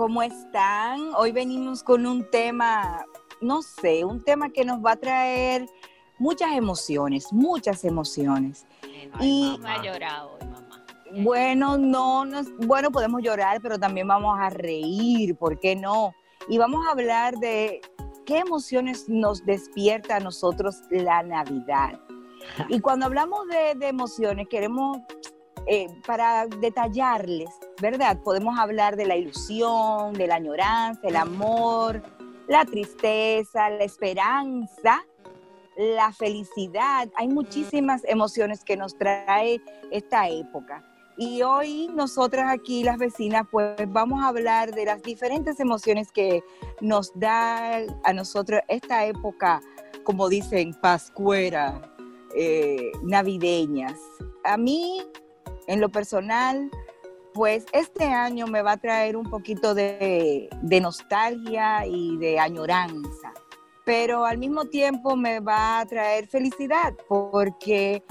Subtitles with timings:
[0.00, 1.10] ¿Cómo están?
[1.14, 3.04] Hoy venimos con un tema,
[3.42, 5.66] no sé, un tema que nos va a traer
[6.18, 8.64] muchas emociones, muchas emociones.
[9.20, 10.86] y mamá llorar hoy, mamá.
[11.22, 16.14] Bueno, no, no, bueno, podemos llorar, pero también vamos a reír, ¿por qué no?
[16.48, 17.82] Y vamos a hablar de
[18.24, 22.00] qué emociones nos despierta a nosotros la Navidad.
[22.70, 24.96] Y cuando hablamos de, de emociones, queremos
[25.66, 28.18] eh, para detallarles, ¿verdad?
[28.22, 32.02] Podemos hablar de la ilusión, de la añoranza, el amor,
[32.48, 35.04] la tristeza, la esperanza,
[35.76, 37.08] la felicidad.
[37.16, 40.84] Hay muchísimas emociones que nos trae esta época.
[41.16, 46.42] Y hoy nosotras aquí, las vecinas, pues vamos a hablar de las diferentes emociones que
[46.80, 49.60] nos da a nosotros esta época,
[50.02, 51.82] como dicen, pascuera,
[52.34, 53.98] eh, navideñas.
[54.44, 55.02] A mí
[55.70, 56.68] en lo personal,
[57.32, 60.50] pues este año me va a traer un poquito de,
[60.82, 63.32] nostalgia y de añoranza,
[63.84, 68.02] pero al mismo tiempo me va a traer felicidad porque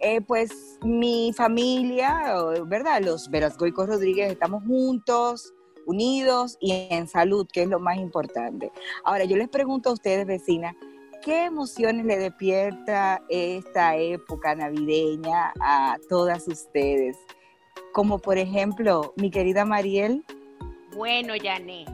[0.00, 2.34] eh, pues mi familia,
[2.66, 3.00] ¿verdad?
[3.00, 5.54] Los Verasgoicos Rodríguez estamos juntos,
[5.86, 8.72] unidos y en salud, que es lo más importante.
[9.04, 10.76] Ahora, yo les pregunto a ustedes, vecinas,
[11.26, 17.16] ¿qué emociones le despierta esta época navideña a todas ustedes?
[17.92, 20.24] Como por ejemplo, mi querida Mariel.
[20.94, 21.84] Bueno, Yané.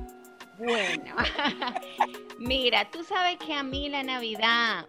[0.59, 1.15] Bueno.
[2.39, 4.87] Mira, tú sabes que a mí la Navidad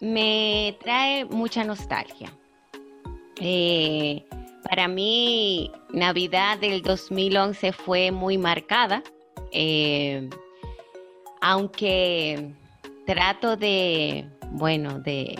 [0.00, 2.32] me trae mucha nostalgia.
[3.42, 4.24] Eh,
[4.64, 9.02] para mí, Navidad del 2011 fue muy marcada,
[9.52, 10.30] eh,
[11.42, 12.54] aunque
[13.10, 15.36] trato de, bueno, de,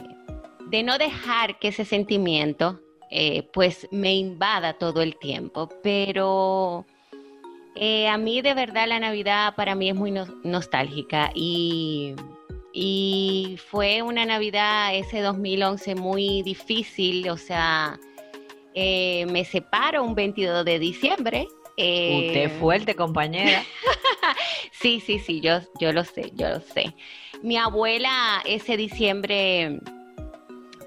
[0.84, 2.80] no dejar que ese sentimiento
[3.12, 6.84] eh, pues me invada todo el tiempo, pero
[7.76, 12.16] eh, a mí de verdad la Navidad para mí es muy nostálgica y,
[12.72, 18.00] y fue una Navidad ese 2011 muy difícil, o sea,
[18.74, 21.46] eh, me separo un 22 de diciembre.
[21.80, 23.62] Usted fuerte, compañera.
[24.72, 26.94] sí, sí, sí, yo, yo lo sé, yo lo sé.
[27.42, 29.78] Mi abuela ese diciembre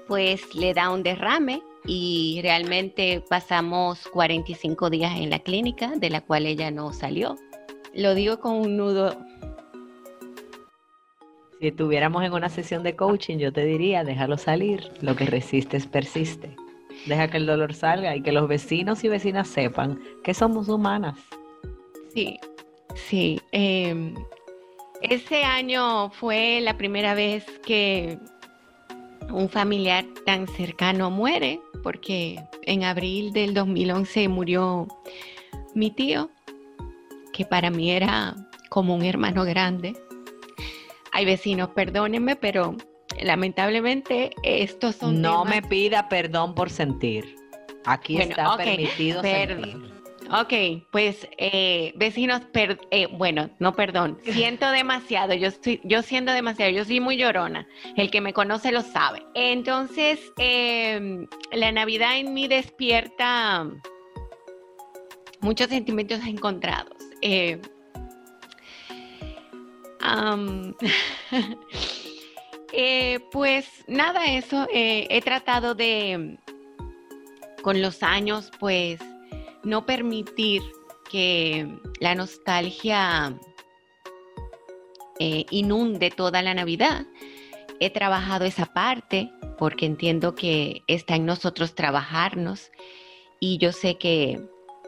[0.06, 6.20] pues le da un derrame y realmente pasamos 45 días en la clínica, de la
[6.20, 7.36] cual ella no salió.
[7.94, 9.16] Lo digo con un nudo.
[11.60, 15.86] Si estuviéramos en una sesión de coaching, yo te diría, déjalo salir, lo que resistes
[15.86, 16.56] persiste.
[17.06, 21.18] Deja que el dolor salga y que los vecinos y vecinas sepan que somos humanas.
[22.14, 22.38] Sí,
[22.94, 23.40] sí.
[23.52, 24.14] Eh,
[25.02, 28.18] ese año fue la primera vez que
[29.30, 34.88] un familiar tan cercano muere, porque en abril del 2011 murió
[35.74, 36.30] mi tío,
[37.32, 38.34] que para mí era
[38.70, 39.94] como un hermano grande.
[41.12, 42.76] Hay vecinos, perdónenme, pero
[43.20, 45.20] lamentablemente estos son...
[45.20, 47.36] No me pida perdón por sentir.
[47.84, 49.94] Aquí está permitido sentir.
[50.30, 50.52] Ok,
[50.90, 52.40] pues eh, vecinos,
[52.90, 57.66] eh, bueno, no perdón, siento demasiado, yo, estoy, yo siento demasiado, yo soy muy llorona,
[57.96, 59.22] el que me conoce lo sabe.
[59.34, 63.68] Entonces, em, la Navidad en mí despierta
[65.40, 66.96] muchos sentimientos encontrados.
[72.76, 76.38] Eh, pues nada, eso, he tratado de,
[77.62, 79.00] con los años, pues,
[79.62, 80.62] no permitir
[81.10, 81.68] que
[82.00, 83.38] la nostalgia
[85.18, 87.06] eh, inunde toda la Navidad.
[87.80, 92.70] He trabajado esa parte porque entiendo que está en nosotros trabajarnos
[93.40, 94.40] y yo sé que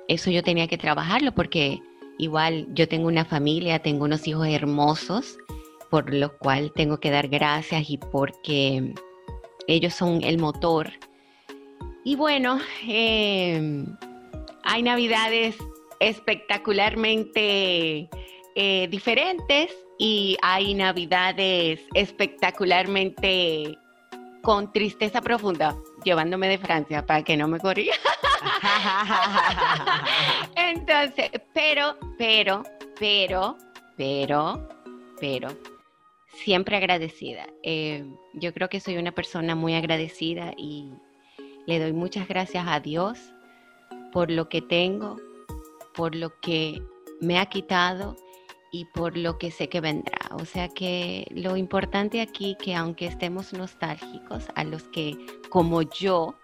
[0.09, 1.81] eso yo tenía que trabajarlo porque
[2.19, 5.39] igual yo tengo una familia, tengo unos hijos hermosos
[5.91, 8.95] por lo cual tengo que dar gracias y porque
[9.67, 10.91] ellos son el motor.
[12.05, 13.87] Y bueno, em,
[14.65, 15.57] hay navidades
[16.01, 18.09] espectacularmente
[18.55, 23.79] eh, diferentes y hay navidades espectacularmente
[24.43, 27.95] con tristeza profunda, llevándome de Francia para que no me corría.
[30.57, 32.63] Entonces, pero, pero,
[32.99, 33.57] pero,
[33.97, 34.69] pero,
[35.19, 35.49] pero,
[36.45, 37.47] siempre agradecida.
[37.63, 38.05] Eh,
[38.35, 40.93] yo creo que soy una persona muy agradecida y
[41.67, 43.19] le doy muchas gracias a Dios
[44.13, 45.17] por lo que tengo,
[45.95, 46.83] por lo que
[47.21, 48.17] me ha quitado
[48.71, 50.19] y por lo que sé que vendrá.
[50.33, 55.17] O sea que lo importante aquí que aunque estemos nostálgicos, a los que
[55.49, 56.35] como yo,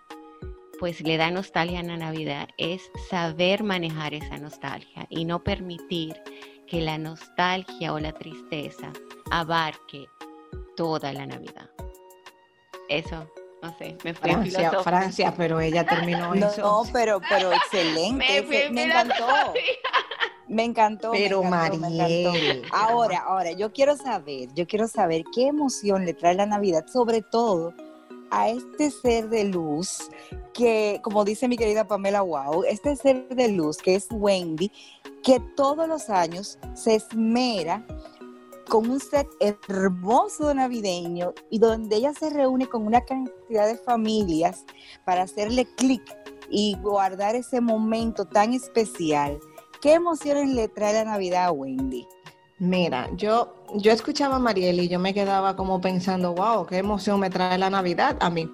[0.78, 6.16] pues le da nostalgia a la Navidad, es saber manejar esa nostalgia y no permitir
[6.72, 8.90] que la nostalgia o la tristeza
[9.30, 10.06] abarque
[10.74, 11.68] toda la Navidad.
[12.88, 13.30] Eso,
[13.62, 16.62] no sé, me fui Francia, Francia, pero ella terminó no, eso.
[16.62, 18.42] No, pero, pero excelente.
[18.48, 19.26] me, me encantó.
[20.48, 21.10] Me encantó.
[21.12, 22.64] Pero me encantó, Mariel.
[22.72, 27.20] Ahora, ahora, yo quiero saber, yo quiero saber qué emoción le trae la Navidad, sobre
[27.20, 27.74] todo
[28.32, 30.08] a este ser de luz
[30.54, 34.72] que, como dice mi querida Pamela Wow, este ser de luz que es Wendy,
[35.22, 37.86] que todos los años se esmera
[38.68, 44.64] con un set hermoso navideño y donde ella se reúne con una cantidad de familias
[45.04, 46.02] para hacerle clic
[46.48, 49.38] y guardar ese momento tan especial.
[49.82, 52.06] ¿Qué emociones le trae la Navidad a Wendy?
[52.62, 57.18] Mira, yo, yo escuchaba a Mariel y yo me quedaba como pensando, wow, qué emoción
[57.18, 58.48] me trae la Navidad a mí.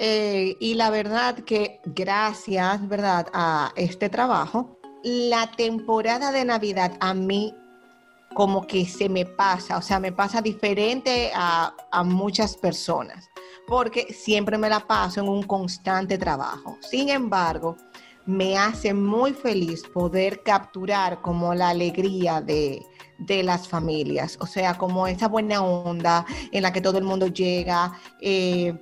[0.00, 7.14] Eh, y la verdad que gracias, ¿verdad?, a este trabajo, la temporada de Navidad a
[7.14, 7.54] mí
[8.34, 13.30] como que se me pasa, o sea, me pasa diferente a, a muchas personas,
[13.68, 16.78] porque siempre me la paso en un constante trabajo.
[16.80, 17.76] Sin embargo,
[18.26, 22.84] me hace muy feliz poder capturar como la alegría de,
[23.18, 27.28] de las familias, o sea, como esa buena onda en la que todo el mundo
[27.28, 27.92] llega.
[28.20, 28.74] Eh,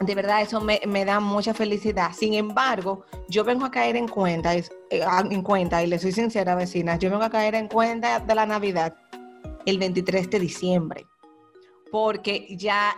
[0.00, 2.12] de verdad, eso me, da mucha felicidad.
[2.12, 6.54] Sin embargo, yo vengo a caer en cuenta, eh, en cuenta, y le soy sincera,
[6.54, 8.94] vecinas, yo vengo a caer en cuenta de la Navidad
[9.64, 11.06] el 23 de diciembre,
[11.90, 12.94] porque ya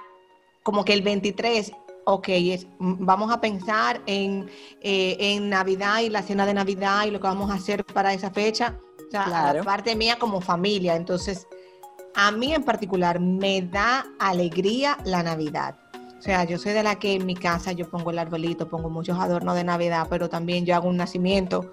[0.65, 1.73] como que el 23
[2.09, 2.29] ok,
[2.79, 4.49] vamos a pensar en,
[4.81, 8.15] eh, en, Navidad y la cena de Navidad y lo que vamos a hacer para
[8.15, 8.79] esa fecha.
[9.08, 9.64] O sea, claro.
[9.64, 10.94] parte mía como familia.
[10.94, 11.46] Entonces,
[12.14, 15.76] a mí en particular me da alegría la Navidad.
[16.19, 18.90] O sea, yo soy de la que en mi casa yo pongo el arbolito, pongo
[18.90, 21.70] muchos adornos de Navidad, pero también yo hago un nacimiento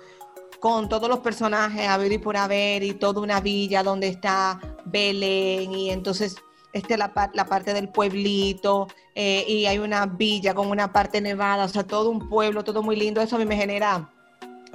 [0.60, 4.60] con todos los personajes a ver y por haber y toda una villa donde está
[4.86, 6.38] Belén y entonces
[6.74, 11.66] este, la, la parte del pueblito eh, y hay una villa con una parte nevada,
[11.66, 13.22] o sea, todo un pueblo, todo muy lindo.
[13.22, 14.10] Eso a mí me genera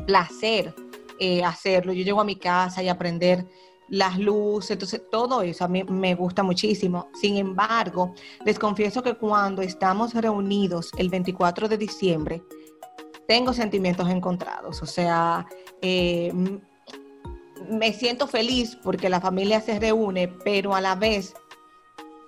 [0.07, 0.75] placer
[1.21, 1.93] eh, hacerlo.
[1.93, 3.47] Yo llego a mi casa y aprender
[3.89, 7.09] las luces, entonces todo eso a mí me gusta muchísimo.
[7.21, 12.43] Sin embargo, les confieso que cuando estamos reunidos el 24 de diciembre,
[13.29, 15.47] tengo sentimientos encontrados, o sea,
[15.83, 16.33] eh,
[17.69, 21.35] me siento feliz porque la familia se reúne, pero a la vez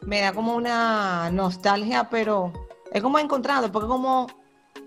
[0.03, 2.53] me da como una nostalgia, pero
[2.93, 4.27] es como encontrado, porque como,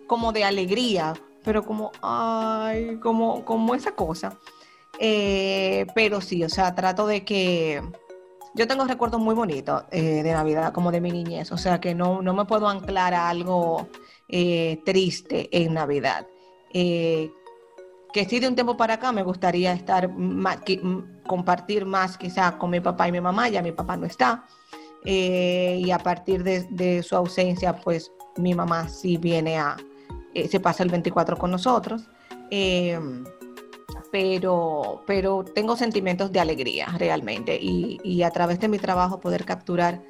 [0.08, 1.14] como de alegría,
[1.46, 4.38] pero como, ay, como, como esa cosa.
[5.00, 7.82] Eh, pero sí, o sea, trato de que
[8.56, 11.94] yo tengo recuerdos muy bonitos eh, de Navidad, como de mi niñez, o sea que
[11.94, 13.88] no, no me puedo anclar a algo
[14.28, 16.26] eh, triste en Navidad.
[16.72, 17.30] que
[18.28, 20.60] sí de un tiempo para acá me gustaría estar más,
[21.28, 24.46] compartir más quizá con mi papá y mi mamá, ya mi papá no está.
[25.04, 29.78] Y a partir de, de, su ausencia, pues mi mamá sí viene a,
[30.36, 32.04] eh, se pasa el 24 con nosotros.
[32.52, 33.00] Eh,
[34.12, 39.44] pero, pero tengo sentimientos de alegría realmente y, y, a través de mi trabajo poder
[39.46, 40.04] capturar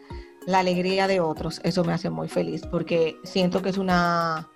[0.45, 4.47] la alegría de otros, eso me hace muy feliz porque siento que es una,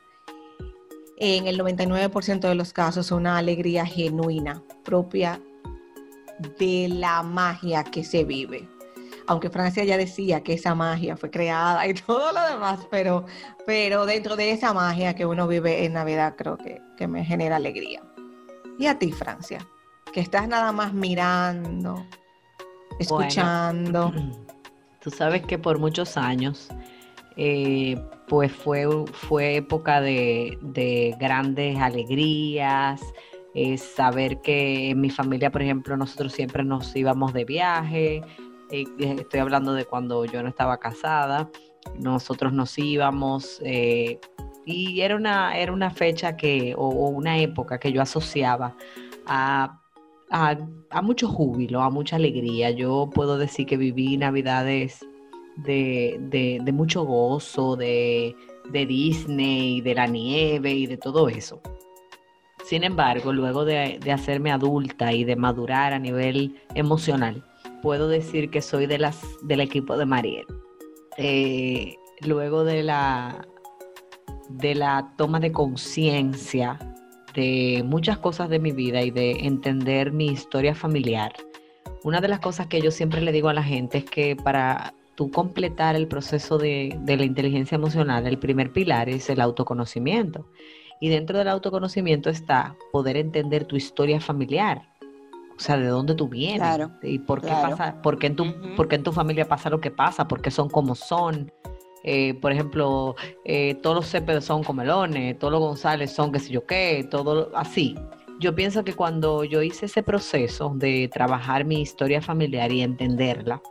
[1.17, 5.41] en el 99% de los casos, una alegría genuina, propia
[6.59, 8.67] de la magia que se vive
[9.29, 13.25] aunque Francia ya decía que esa magia fue creada y todo lo demás, pero,
[13.63, 18.01] pero dentro de esa magia que uno vive en Navidad creo que, me genera alegría.
[18.79, 19.65] ¿Y a ti, Francia?
[20.11, 22.03] Que estás nada más mirando,
[22.97, 24.11] escuchando.
[24.99, 26.67] tú sabes que por muchos años,
[27.37, 32.99] eh, pues fue, fue época de, de grandes alegrías,
[33.53, 38.23] es saber que en mi familia, por ejemplo, nosotros siempre nos íbamos de viaje,
[38.71, 41.49] eh, estoy hablando de cuando yo no estaba casada,
[41.97, 44.19] nosotros nos íbamos eh,
[44.65, 48.75] y era una, era una fecha que, o, una época que yo asociaba
[49.25, 49.81] a,
[50.29, 52.71] a, mucho júbilo, a mucha alegría.
[52.71, 54.99] Yo puedo decir que viví navidades
[55.57, 56.17] de,
[56.63, 58.35] de, mucho gozo, de,
[58.69, 61.61] de Disney, de la nieve y de todo eso.
[62.63, 67.43] Sin embargo, luego de, hacerme adulta y de madurar a nivel emocional,
[67.81, 70.45] puedo decir que soy de las del equipo de Mariel.
[71.17, 73.47] Eh, luego de la
[74.49, 76.79] de la toma de conciencia
[77.35, 81.33] de muchas cosas de mi vida y de entender mi historia familiar,
[82.03, 84.93] una de las cosas que yo siempre le digo a la gente es que para
[85.15, 90.47] tú completar el proceso de, de la inteligencia emocional, el primer pilar es el autoconocimiento.
[91.01, 94.89] Y dentro del autoconocimiento está poder entender tu historia familiar.
[95.59, 96.87] O sea, de dónde tú vienes.
[97.03, 100.25] Y por qué pasa, por qué en tu, en tu familia pasa lo que pasa,
[100.25, 101.51] por qué son como son.
[102.05, 106.53] Eh, por ejemplo, eh, todos los Cepedos son comelones, todos los González son qué sé
[106.53, 107.97] yo qué, todo así.
[108.39, 113.61] Yo pienso que cuando yo hice ese proceso de trabajar mi historia familiar y entenderla,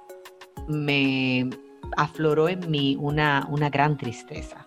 [0.67, 1.49] me
[1.97, 4.67] afloró en mí una, una gran tristeza.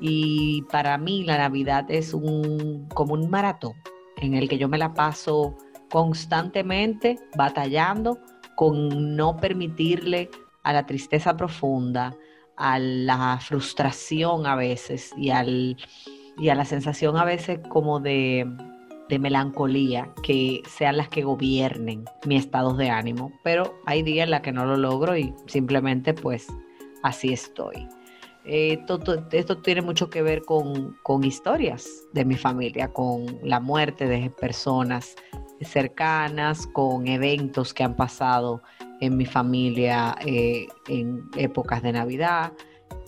[0.00, 3.74] Y para mí la Navidad es un, como un maratón
[4.16, 5.58] en el que yo me la paso
[5.94, 8.18] constantemente batallando
[8.56, 10.28] con no permitirle
[10.64, 12.16] a la tristeza profunda,
[12.56, 15.76] a la frustración a veces y, al,
[16.36, 18.44] y a la sensación a veces como de,
[19.20, 23.30] melancolía que sean las que gobiernen mi estado de ánimo.
[23.44, 26.48] Pero hay días en los que no lo logro y simplemente pues
[27.04, 27.88] así estoy.
[28.46, 28.84] Eh,
[29.32, 35.16] esto tiene mucho que ver con, historias de mi familia, con la muerte de personas
[35.62, 38.62] cercanas, con eventos que han pasado
[39.00, 42.52] en mi familia eh, en épocas de Navidad.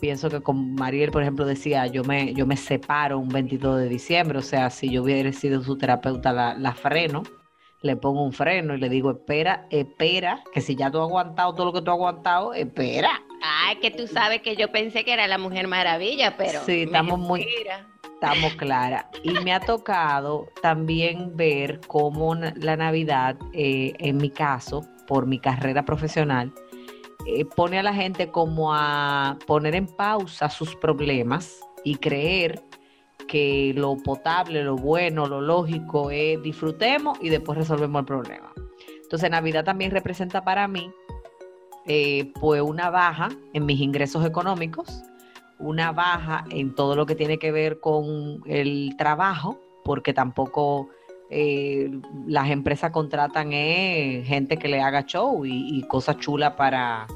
[0.01, 3.89] Pienso que con Mariel, por ejemplo, decía, yo me, yo me separo un 22 de
[3.89, 7.23] diciembre, o sea, si yo hubiera sido su terapeuta, la, la freno,
[7.83, 11.55] le pongo un freno y le digo, espera, espera, que si ya tú has aguantado
[11.55, 15.13] todo lo que tú has aguantado, espera Ay, que tú sabes que yo pensé que
[15.13, 16.61] era la Mujer Maravilla, pero.
[16.65, 17.47] Sí, estamos muy.
[18.15, 19.07] Estamos claras.
[19.23, 25.39] Y me ha tocado también ver cómo la Navidad, eh, en mi caso, por mi
[25.39, 26.53] carrera profesional,
[27.27, 32.63] eh, pone a la gente como a poner en pausa sus problemas y creer
[33.27, 38.53] que lo potable, lo bueno, lo lógico es disfrutemos y después resolvemos el problema.
[39.03, 40.91] Entonces Navidad también representa para mí
[41.87, 45.05] eh, pues una baja en mis ingresos económicos,
[45.59, 50.89] una baja en todo lo que tiene que ver con el trabajo, porque tampoco
[51.31, 51.91] eh,
[52.27, 57.07] las empresas contratan eh, gente que le haga show y, cosas chulas para,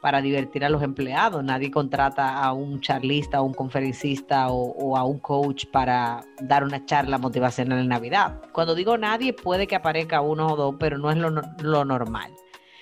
[0.00, 1.42] para divertir a los empleados.
[1.42, 6.84] Nadie contrata a un charlista, a un conferencista o, a un coach para dar una
[6.84, 8.40] charla motivacional en Navidad.
[8.52, 11.16] Cuando digo nadie, puede que aparezca uno o dos, pero no es
[11.62, 12.30] lo normal.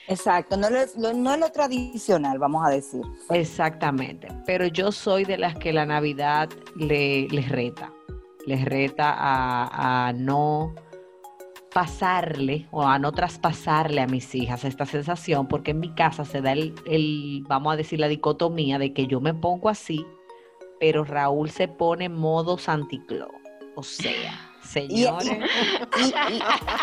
[0.09, 3.03] Exacto, no, es lo tradicional, vamos a decir.
[3.29, 7.93] Exactamente, pero yo soy de las que la Navidad le, les reta,
[8.47, 10.75] les reta a, no
[11.75, 16.41] pasarle o a no traspasarle a mis hijas esta sensación, porque en mi casa se
[16.41, 20.07] da el, el, vamos a decir, la dicotomía de que yo me pongo así,
[20.81, 23.29] pero Raúl se pone modo Santicló.
[23.77, 24.33] O sea,
[24.69, 25.39] señores.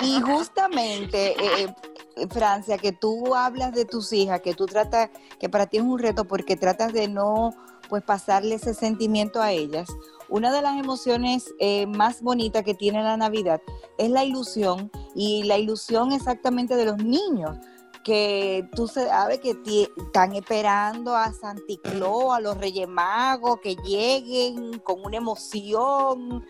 [0.01, 1.73] Y, justamente, eh,
[2.15, 5.83] eh, Francia, que tú hablas de tus hijas, que tú tratas, que para ti es
[5.83, 7.53] un reto porque tratas de no
[7.89, 9.87] pues pasarle ese sentimiento a ellas.
[10.27, 13.61] Una de las emociones eh, más bonitas que tiene la Navidad
[13.97, 17.57] es la ilusión y la ilusión exactamente de los niños
[18.05, 19.57] que tú sabes que
[19.97, 26.45] están esperando a Santicló, a los Reyes Magos, que lleguen con una emoción.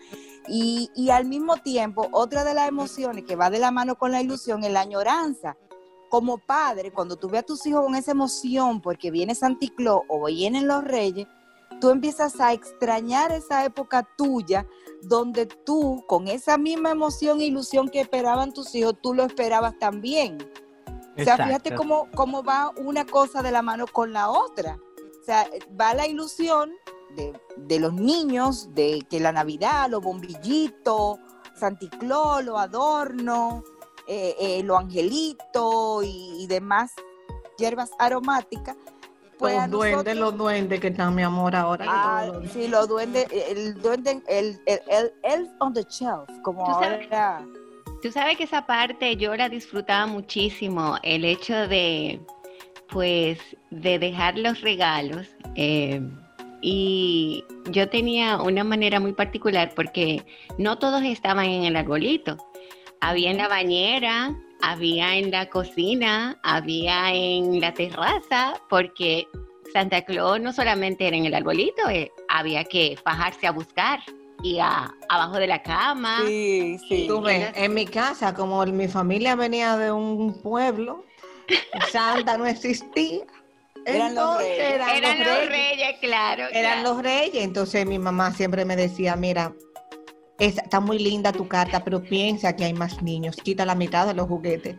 [0.48, 4.12] Y, y, al mismo tiempo, otra de las emociones que va de la mano con
[4.12, 5.56] la ilusión es la añoranza.
[6.08, 10.26] Como padre, cuando tú ves a tus hijos con esa emoción porque viene Santicló o
[10.26, 11.26] vienen los Reyes,
[11.80, 14.66] tú empiezas a extrañar esa época tuya
[15.02, 19.78] donde tú, con esa misma emoción e ilusión que esperaban tus hijos, tú lo esperabas
[19.78, 20.38] también.
[21.18, 24.78] O sea, fíjate cómo, cómo va una cosa de la mano con la otra.
[25.20, 25.48] O sea,
[25.78, 26.72] va la ilusión
[27.16, 31.18] de, los niños, de que la Navidad, los bombillitos,
[31.54, 33.64] Santicló, los adornos,
[34.06, 36.92] eh, eh, los angelitos y, y demás
[37.58, 38.76] hierbas aromáticas.
[39.38, 41.84] Pues a los duendes, los duendes que están, mi amor, ahora.
[41.88, 46.64] Ah, los- sí, los duendes, el duende, el, el, el elf on the shelf, como
[46.64, 47.46] Tú sabes- ahora.
[48.02, 52.20] Tú sabes que esa parte yo la disfrutaba muchísimo, el hecho de,
[52.90, 53.38] pues,
[53.70, 55.26] de dejar los regalos.
[55.54, 56.00] eh,
[56.68, 60.26] y yo tenía una manera muy particular porque
[60.58, 62.36] no todos estaban en el arbolito.
[63.00, 69.28] Había en la bañera, había en la cocina, había en la terraza, porque
[69.72, 74.00] Santa Claus no solamente era en el arbolito, eh, había que fajarse a buscar
[74.42, 76.24] y a- abajo de la cama.
[76.26, 77.04] Sí, sí.
[77.06, 81.04] Tú ves, en mi casa, como mi familia venía de un pueblo,
[81.92, 83.24] Santa no existía.
[83.86, 84.74] Eran los Entonces, reyes.
[84.74, 85.50] eran, Eran los los reyes.
[85.78, 86.42] reyes, claro.
[86.52, 86.94] Eran claro.
[86.94, 87.44] los reyes.
[87.44, 89.52] Entonces mi mamá siempre me decía, mira,
[90.38, 93.36] está muy linda tu carta, pero piensa que hay más niños.
[93.36, 94.76] Quita la mitad de los juguetes.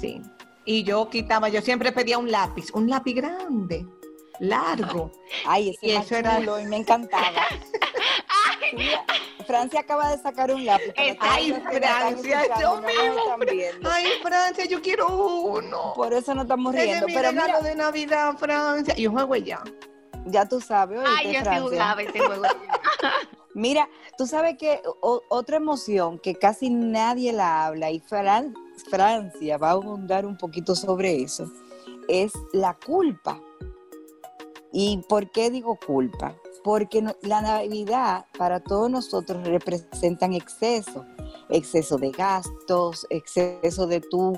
[0.00, 0.20] Sí.
[0.66, 3.86] Y yo quitaba, yo siempre pedía un lápiz, un lápiz grande,
[4.40, 5.12] largo.
[5.46, 7.30] Ay, ese Y eso era- me encantaba.
[9.46, 10.92] Francia acaba de sacar un lápiz.
[11.20, 13.90] Ay, Francia, están viendo.
[13.90, 15.92] Ay, Francia, yo quiero uno.
[15.94, 17.06] Por eso no estamos riendo.
[17.06, 18.94] es Pero regalo mira, de Navidad, Francia.
[18.96, 19.62] Y un juego ya.
[20.26, 21.60] ya tú sabes, Ay, yo sí Francia.
[21.62, 22.42] jugaba ese juego.
[23.56, 28.52] Mira, tú sabes que o- otra emoción que casi nadie la habla y Fran-
[28.90, 31.48] Francia va a abundar un poquito sobre eso
[32.08, 33.40] es la culpa.
[34.72, 36.34] ¿Y por qué digo culpa?
[36.64, 41.04] Porque no- la Navidad para todos nosotros representan exceso,
[41.50, 44.36] exceso de gastos, exceso de tu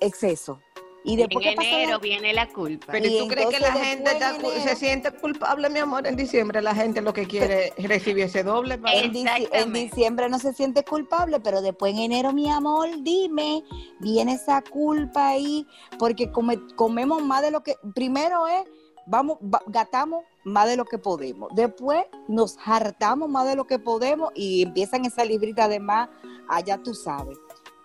[0.00, 0.60] exceso.
[1.04, 2.88] Y después en enero la- viene la culpa.
[2.92, 6.16] Pero ¿y Y tú crees que la gente está se siente culpable, mi amor, en
[6.16, 6.60] diciembre?
[6.60, 8.74] La gente lo que quiere es recibir ese doble.
[8.74, 13.62] En, dici- en diciembre no se siente culpable, pero después en enero, mi amor, dime,
[14.00, 15.66] viene esa culpa ahí,
[15.98, 18.64] porque come- comemos más de lo que, primero es,
[19.08, 23.78] vamos, va- gastamos más de lo que podemos, después nos hartamos más de lo que
[23.78, 26.08] podemos y empiezan esa librita de más,
[26.48, 27.38] allá tú sabes.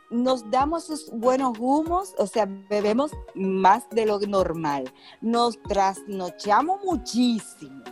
[0.09, 7.83] Nos damos esos buenos humos, o sea, bebemos más de lo normal, nos trasnochamos muchísimo,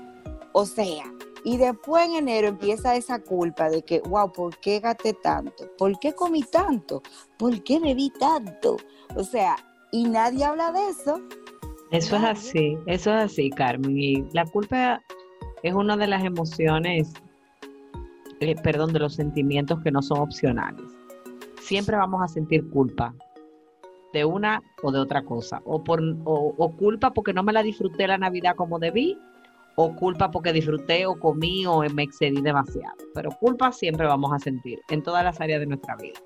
[0.54, 1.04] o sea,
[1.44, 5.72] y después en enero empieza esa culpa de que, wow, ¿por qué gasté tanto?
[5.76, 7.02] ¿Por qué comí tanto?
[7.40, 8.78] ¿Por qué bebí tanto?
[9.16, 9.56] O sea,
[9.92, 11.20] y nadie habla de eso.
[11.92, 13.98] Eso es así, eso es así, Carmen.
[13.98, 15.02] Y la culpa
[15.62, 17.14] es una de las emociones,
[18.40, 20.86] eh, perdón, de los sentimientos que no son opcionales.
[21.60, 23.14] Siempre vamos a sentir culpa
[24.14, 25.62] de una o de otra cosa.
[25.66, 29.18] O, por, o, o culpa porque no me la disfruté la Navidad como debí,
[29.76, 32.96] o culpa porque disfruté o comí o me excedí demasiado.
[33.14, 36.20] Pero culpa siempre vamos a sentir en todas las áreas de nuestra vida.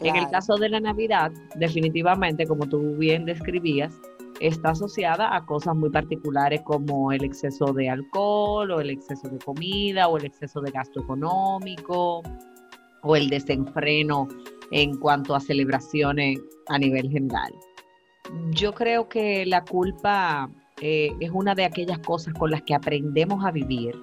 [0.00, 3.98] En el caso de la Navidad, definitivamente, como tú bien describías,
[4.40, 9.38] está asociada a cosas muy particulares como el exceso de alcohol o el exceso de
[9.38, 12.22] comida o el exceso de gasto económico
[13.02, 14.28] o el desenfreno
[14.70, 17.52] en cuanto a celebraciones a nivel general.
[18.50, 23.44] Yo creo que la culpa eh, es una de aquellas cosas con las que aprendemos
[23.44, 23.94] a vivir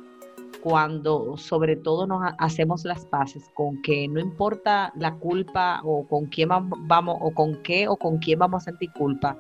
[0.62, 6.08] cuando sobre todo nos ha- hacemos las paces con que no importa la culpa o
[6.08, 9.38] con quién vam- vamos o con qué o con quién vamos a sentir culpa,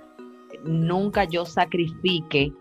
[0.63, 2.53] nunca yo sacrifique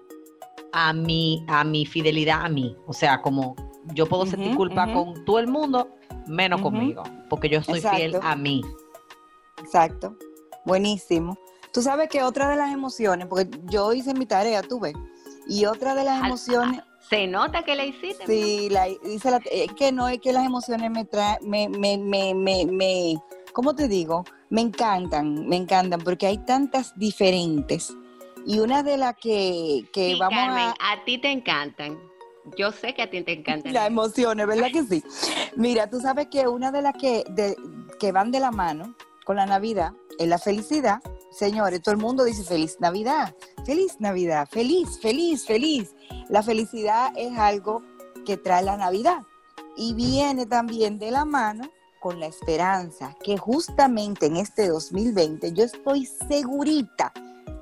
[0.72, 3.54] a mi a mi fidelidad a mí, o sea, como
[3.94, 4.92] yo puedo sentir Ujú, culpa ujú.
[5.14, 5.88] con todo el mundo
[6.26, 8.62] menos conmigo, porque yo soy fiel a mí.
[9.58, 10.16] Exacto.
[10.64, 11.36] Buenísimo.
[11.72, 14.94] Tú sabes que otra de las emociones, porque yo hice mi tarea, tú ves,
[15.48, 18.26] y otra de las Al- emociones, Se nota que la hiciste.
[18.26, 21.98] sí, la, dice la, es que no es que las emociones me traen, me, me,
[21.98, 23.14] me, me, me,
[23.52, 24.24] ¿cómo te digo?
[24.52, 27.94] Me encantan, me encantan, porque hay tantas diferentes.
[28.44, 31.98] Y una de las que, que Sí, vamos Carmen, a, a ti te encantan.
[32.58, 33.72] Yo sé que a ti te encantan.
[33.72, 35.02] Las emociones, ¿verdad que sí?
[35.56, 37.56] Mira, tú sabes que una de las que, de-
[37.98, 41.00] que van de la mano con la Navidad es la felicidad.
[41.30, 43.34] Señores, todo el mundo dice feliz Navidad,
[43.64, 45.94] feliz Navidad, feliz, feliz, feliz.
[46.28, 47.82] La felicidad es algo
[48.26, 49.22] que trae la Navidad
[49.78, 51.70] y viene también de la mano
[52.02, 57.12] con la esperanza, que justamente en este 2020 yo estoy segurita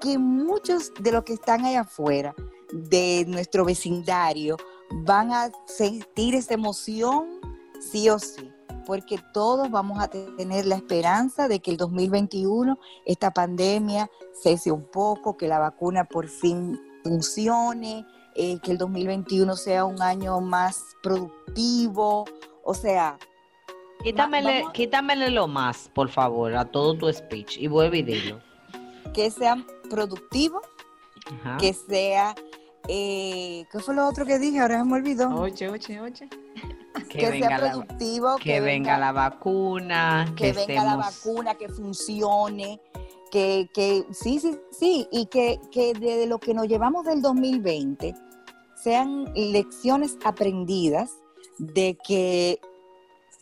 [0.00, 2.34] que muchos de los que están allá afuera,
[2.72, 4.56] de nuestro vecindario,
[4.90, 7.40] van a sentir esa emoción
[7.80, 8.50] sí o sí,
[8.86, 14.10] porque todos vamos a tener la esperanza de que el 2021 esta pandemia
[14.42, 20.00] cese un poco, que la vacuna por fin funcione, eh, que el 2021 sea un
[20.00, 22.24] año más productivo,
[22.64, 23.18] o sea,
[24.02, 28.40] Quítamele, vamos- quítamele lo más, por favor, a todo tu speech y vuelve y dilo.
[29.12, 29.56] que sea
[29.88, 30.60] productivo,
[31.40, 31.56] Ajá.
[31.58, 32.34] que sea...
[32.88, 34.60] eh, ¿Qué fue lo otro que dije?
[34.60, 35.28] Ahora se me olvidó.
[35.40, 36.28] Oye, oye, oye.
[37.08, 41.54] Que, que venga sea la, productivo, que venga la vacuna, que que, venga la vacuna,
[41.54, 42.80] que funcione,
[43.30, 48.14] que, que sí, sí, sí, y que, que de lo que nos llevamos del 2020
[48.76, 51.12] sean lecciones aprendidas
[51.58, 52.60] de que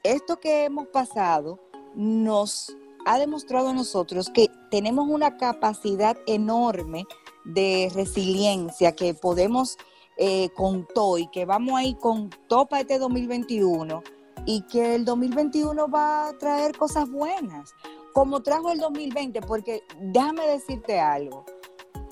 [0.03, 1.59] esto que hemos pasado
[1.95, 7.07] nos ha demostrado a nosotros que tenemos una capacidad enorme
[7.45, 9.79] de resiliencia, que podemos
[10.17, 14.03] eh, con todo y que vamos a ir con todo para este 2021
[14.47, 17.75] y que el 2021 va a traer cosas buenas,
[18.13, 21.45] como trajo el 2020, porque déjame decirte algo,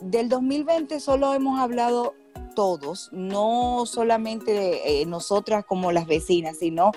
[0.01, 2.15] del 2020 solo hemos hablado
[2.55, 6.93] todos, no solamente eh, nosotras como las vecinas, sino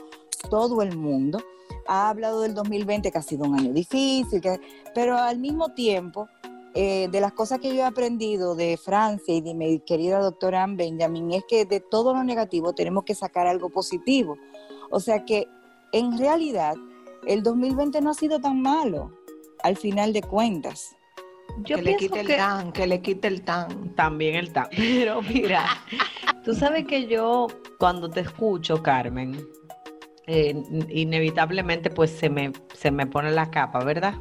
[0.49, 1.39] todo el mundo.
[1.88, 4.60] Ha hablado del 2020 que ha sido un año difícil, que-
[4.93, 6.28] pero al mismo tiempo,
[6.75, 10.63] eh, de las cosas que yo he aprendido de Francia y de mi querida doctora
[10.63, 14.38] Anne Benjamin, es que de todo lo negativo tenemos que sacar algo positivo.
[14.91, 15.47] O sea que
[15.91, 16.75] en realidad
[17.25, 19.12] el 2020 no ha sido tan malo,
[19.63, 20.95] al final de cuentas.
[21.65, 23.95] Yo que le quite el que- tan, que le quite el tan.
[23.95, 24.67] También el TAM.
[24.75, 25.65] Pero mira,
[26.45, 27.47] tú sabes que yo
[27.80, 29.43] cuando te escucho, Carmen,
[30.29, 30.55] eh,
[30.89, 34.13] inevitablemente pues se me, se me pone la capa, ¿verdad?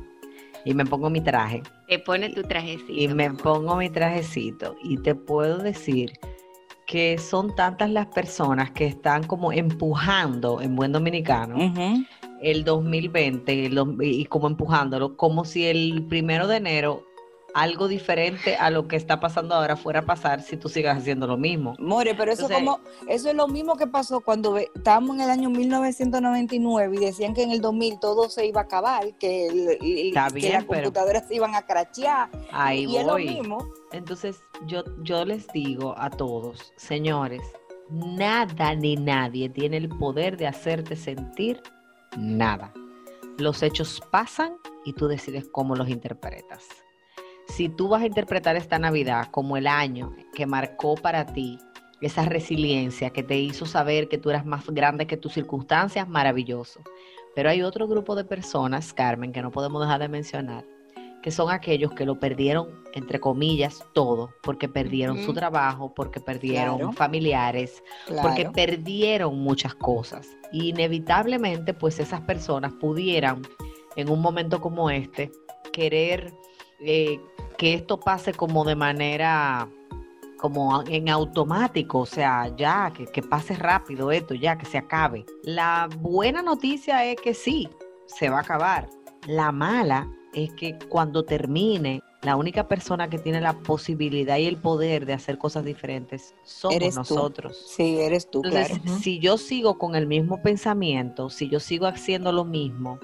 [0.64, 1.62] Y me pongo mi traje.
[1.86, 2.92] Te pone tu trajecito.
[2.92, 4.74] Y me pongo mi trajecito.
[4.82, 6.12] Y te puedo decir
[6.86, 11.56] que son tantas las personas que están como empujando en buen dominicano
[12.40, 17.02] el 2020 el dos- y como empujándolo, como si el primero de enero
[17.54, 21.26] algo diferente a lo que está pasando ahora fuera a pasar si tú sigas haciendo
[21.26, 21.74] lo mismo.
[21.78, 25.30] More, pero eso Entonces- como eso es lo mismo que pasó cuando estábamos en el
[25.30, 29.68] año 1999 y decían que en el 2000 todo se iba a acabar, que, el-
[29.80, 33.12] el- Está que bien, las pero- computadoras se iban a crachear Ahí y es lo
[33.12, 33.24] voy.
[33.28, 33.58] mismo.
[33.92, 37.40] Entonces, yo, yo les digo a todos, señores,
[37.90, 41.62] nada ni nadie tiene el poder de hacerte sentir
[42.16, 42.72] nada.
[43.38, 46.64] Los hechos pasan y tú decides cómo los interpretas.
[47.48, 51.58] Si tú vas a interpretar esta Navidad como el año que marcó para ti
[52.00, 56.80] esa resiliencia que te hizo saber que tú eras más grande que tus circunstancias, maravilloso.
[57.34, 60.64] Pero hay otro grupo de personas, Carmen, que no podemos dejar de mencionar,
[61.22, 66.76] que son aquellos que lo perdieron, entre comillas, todo, porque perdieron su trabajo, porque perdieron
[66.78, 66.92] Claro.
[66.92, 67.82] familiares,
[68.22, 70.28] porque perdieron muchas cosas.
[70.52, 73.42] Y inevitablemente, pues esas personas pudieran,
[73.96, 75.32] en un momento como este,
[75.72, 76.32] querer
[76.80, 77.20] eh,
[77.58, 79.68] que esto pase como de manera,
[80.38, 85.26] como en automático, o sea, ya, que, que pase rápido esto, ya, que se acabe.
[85.42, 87.68] La buena noticia es que sí,
[88.06, 88.88] se va a acabar.
[89.26, 94.56] La mala es que cuando termine, la única persona que tiene la posibilidad y el
[94.56, 97.00] poder de hacer cosas diferentes somos Eres tú.
[97.00, 97.56] nosotros.
[97.76, 98.98] Sí, eres tú, Entonces, claro.
[99.00, 102.98] si yo sigo con el mismo pensamiento, si yo sigo haciendo lo mismo,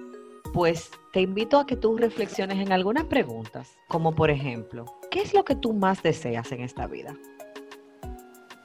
[0.52, 5.32] pues te invito a que tú reflexiones en algunas preguntas, como por ejemplo, ¿qué es
[5.32, 7.16] lo que tú más deseas en esta vida?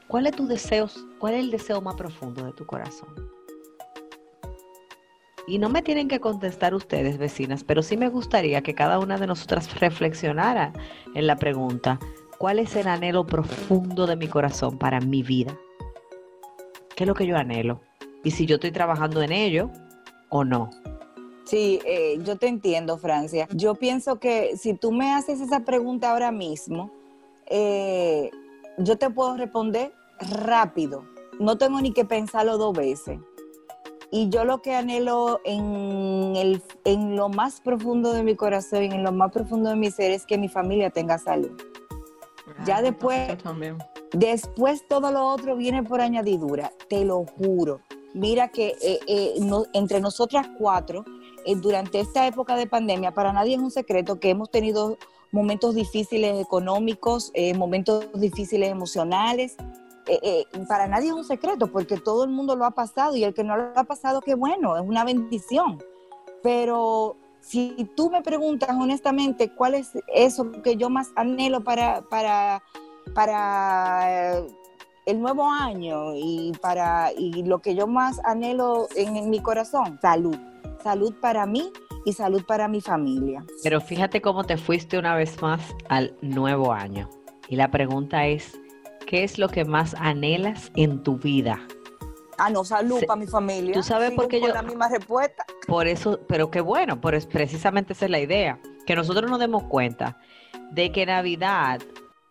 [0.07, 3.13] ¿Cuál es tu deseo, cuál es el deseo más profundo de tu corazón?
[5.45, 9.19] Y no me tienen que contestar ustedes, vecinas, pero sí me gustaría que cada una
[9.19, 10.73] de nosotras reflexionara
[11.13, 11.99] en la pregunta,
[12.39, 15.55] ¿cuál es el anhelo profundo de mi corazón para mi vida?
[16.95, 17.81] ¿Qué es lo que yo anhelo?
[18.23, 19.69] Y si yo estoy trabajando en ello
[20.29, 20.71] o no.
[21.49, 23.47] Sí, eh, yo te entiendo, Francia.
[23.51, 26.91] Yo pienso que si tú me haces esa pregunta ahora mismo,
[27.47, 28.29] eh,
[28.77, 31.03] yo te puedo responder rápido.
[31.39, 33.19] No tengo ni que pensarlo dos veces.
[34.11, 38.87] Y yo lo que anhelo en, el, en lo más profundo de mi corazón y
[38.87, 41.51] en lo más profundo de mi ser es que mi familia tenga salud.
[42.65, 43.77] Ya Ah, después- nosotros también.
[44.11, 47.81] Después todo lo otro viene por añadidura, te lo juro.
[48.15, 51.05] Mira que eh, eh, no- entre nosotras cuatro,
[51.45, 54.97] eh, durante esta época de pandemia, para nadie es un secreto que hemos tenido
[55.31, 59.55] momentos difíciles económicos, eh, momentos difíciles emocionales.
[60.07, 63.23] Eh, eh, para nadie es un secreto porque todo el mundo lo ha pasado y
[63.23, 65.83] el que no lo ha pasado, qué bueno, es una bendición.
[66.41, 72.63] Pero si tú me preguntas honestamente cuál es eso que yo más anhelo para, para,
[73.13, 74.41] para
[75.05, 79.99] el nuevo año y para y lo que yo más anhelo en, en mi corazón,
[80.01, 80.37] salud.
[80.83, 81.71] Salud para mí
[82.05, 83.43] y salud para mi familia.
[83.63, 87.09] Pero fíjate cómo te fuiste una vez más al nuevo año.
[87.49, 88.57] Y la pregunta es,
[89.05, 91.59] ¿qué es lo que más anhelas en tu vida?
[92.37, 93.73] Ah, no, salud para mi familia.
[93.73, 95.43] ¿Tú sabes por qué yo- la misma respuesta.
[95.67, 99.63] Por eso, pero qué bueno, por precisamente esa es la idea, que nosotros nos demos
[99.63, 100.17] cuenta
[100.71, 101.81] de que Navidad,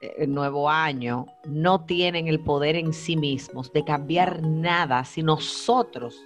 [0.01, 5.23] eh, el nuevo año, no tienen el poder en sí mismos de cambiar nada si
[5.23, 6.25] nosotros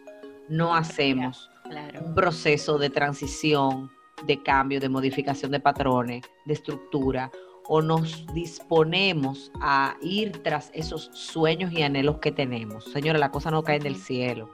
[0.48, 2.00] no hacemos Claro.
[2.04, 3.90] un proceso de transición,
[4.26, 7.30] de cambio, de modificación de patrones, de estructura,
[7.66, 12.84] o nos disponemos a ir tras esos sueños y anhelos que tenemos.
[12.92, 14.50] Señora, la cosa no cae del cielo.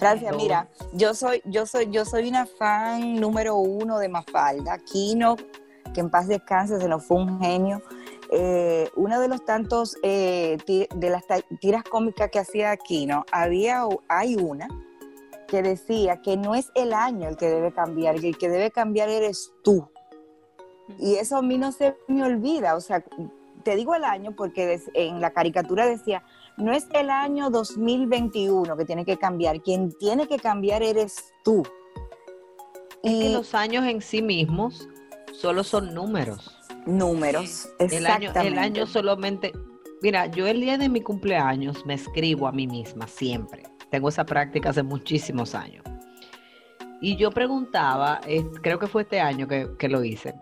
[0.00, 5.36] Gracias, mira, yo soy, yo soy, yo soy una fan número uno de Mafalda, Kino,
[5.94, 7.80] que en paz descanse, se nos fue un genio.
[8.32, 11.22] Eh, uno de los tantos eh, de las
[11.60, 14.66] tiras cómicas que hacía Kino, había, hay una
[15.46, 18.70] que decía que no es el año el que debe cambiar, que el que debe
[18.70, 19.88] cambiar eres tú.
[20.98, 23.04] Y eso a mí no se me olvida, o sea,
[23.64, 26.22] te digo el año porque en la caricatura decía,
[26.56, 31.62] no es el año 2021 que tiene que cambiar, quien tiene que cambiar eres tú.
[33.02, 34.88] Es que Y los años en sí mismos
[35.32, 36.56] solo son números.
[36.86, 38.48] números, El año, exactamente.
[38.48, 39.52] el año solamente.
[40.02, 43.64] Mira, yo el día de mi cumpleaños me escribo a mí misma siempre.
[43.90, 45.84] Tengo esa práctica hace muchísimos años.
[47.00, 48.20] Y yo preguntaba,
[48.62, 50.34] creo que fue este año que, que lo hice,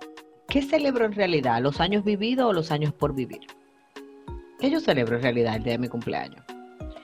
[0.48, 1.60] ¿qué celebro en realidad?
[1.60, 3.40] ¿Los años vividos o los años por vivir?
[4.58, 6.44] ¿Qué yo celebro en realidad el día de mi cumpleaños?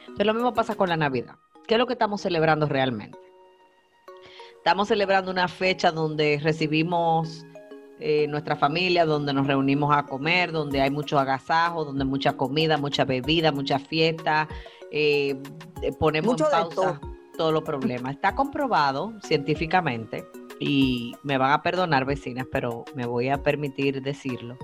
[0.01, 1.35] Entonces lo mismo pasa con la Navidad.
[1.67, 3.19] ¿Qué es lo que estamos celebrando realmente?
[4.57, 7.45] Estamos celebrando una fecha donde recibimos
[7.99, 12.79] eh, nuestra familia, donde nos reunimos a comer, donde hay mucho agasajo, donde mucha comida,
[12.79, 14.49] mucha bebida, mucha fiesta,
[14.91, 15.37] eh,
[15.83, 17.01] eh, ponemos Mucho en pausa
[17.37, 18.15] todos los problemas.
[18.15, 20.25] Está comprobado científicamente,
[20.59, 24.59] y me van a perdonar vecinas, pero me voy a permitir decirlo.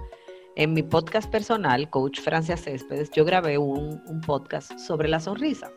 [0.54, 5.70] En mi podcast personal, Coach Francia Céspedes, yo grabé un, un podcast sobre la sonrisa.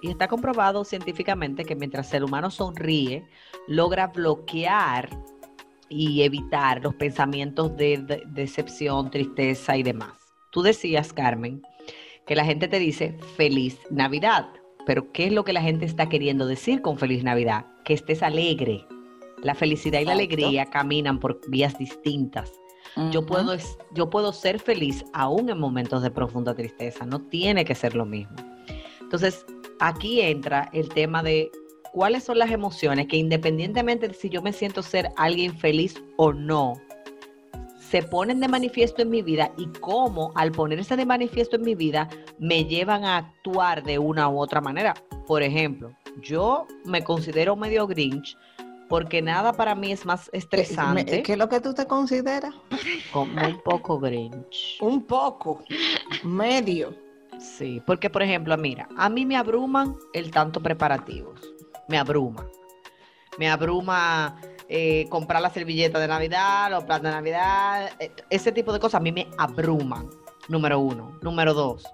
[0.00, 3.26] Y está comprobado científicamente que mientras el humano sonríe,
[3.66, 5.08] logra bloquear
[5.88, 10.12] y evitar los pensamientos de, de- decepción, tristeza y demás.
[10.50, 11.62] Tú decías, Carmen,
[12.26, 14.48] que la gente te dice feliz Navidad,
[14.86, 17.66] pero ¿qué es lo que la gente está queriendo decir con feliz Navidad?
[17.84, 18.86] Que estés alegre.
[19.42, 22.52] La felicidad y la alegría caminan por vías distintas.
[23.10, 23.56] Yo puedo,
[23.92, 28.06] yo puedo ser feliz aún en momentos de profunda tristeza, no tiene que ser lo
[28.06, 28.36] mismo.
[29.00, 29.44] Entonces,
[29.80, 31.50] aquí entra el tema de
[31.92, 36.32] cuáles son las emociones que independientemente de si yo me siento ser alguien feliz o
[36.32, 36.74] no,
[37.94, 41.76] se ponen de manifiesto en mi vida y cómo al ponerse de manifiesto en mi
[41.76, 42.08] vida
[42.40, 44.94] me llevan a actuar de una u otra manera.
[45.28, 48.36] Por ejemplo, yo me considero medio grinch
[48.88, 52.52] porque nada para mí es más estresante ¿Qué es lo que tú te consideras?
[53.12, 54.78] como un poco grinch.
[54.80, 55.62] Un poco,
[56.24, 56.96] medio.
[57.38, 61.40] Sí, porque por ejemplo, mira, a mí me abruman el tanto preparativos,
[61.88, 62.44] me abruma.
[63.38, 64.36] Me abruma
[64.68, 69.00] eh, comprar la servilleta de Navidad, los platos de Navidad, eh, ese tipo de cosas
[69.00, 70.08] a mí me abruman,
[70.48, 71.18] número uno.
[71.22, 71.84] Número dos,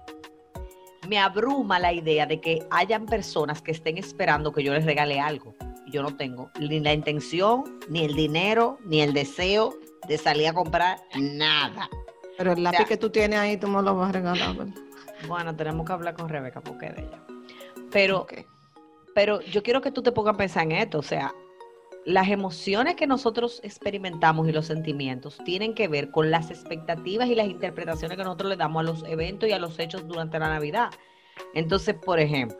[1.07, 5.19] me abruma la idea de que hayan personas que estén esperando que yo les regale
[5.19, 5.53] algo.
[5.87, 9.73] Yo no tengo ni la intención, ni el dinero, ni el deseo
[10.07, 11.89] de salir a comprar nada.
[12.37, 14.73] Pero el lápiz sea- que tú tienes ahí, tú me lo vas a regalar, ¿verdad?
[15.27, 17.19] Bueno, tenemos que hablar con Rebeca porque es de ella.
[17.91, 18.25] Pero,
[19.13, 20.99] pero yo quiero que tú te pongas a pensar en esto.
[20.99, 21.33] O sea,
[22.05, 27.35] las emociones que nosotros experimentamos y los sentimientos tienen que ver con las expectativas y
[27.35, 30.49] las interpretaciones que nosotros le damos a los eventos y a los hechos durante la
[30.49, 30.89] Navidad.
[31.53, 32.57] Entonces, por ejemplo,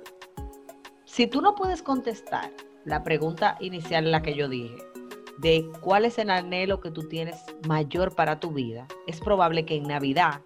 [1.06, 2.52] si tú no puedes contestar
[2.86, 4.76] la pregunta inicial en la que yo dije,
[5.40, 7.36] de cuál es el anhelo que tú tienes
[7.68, 10.42] mayor para tu vida, es probable que en Navidad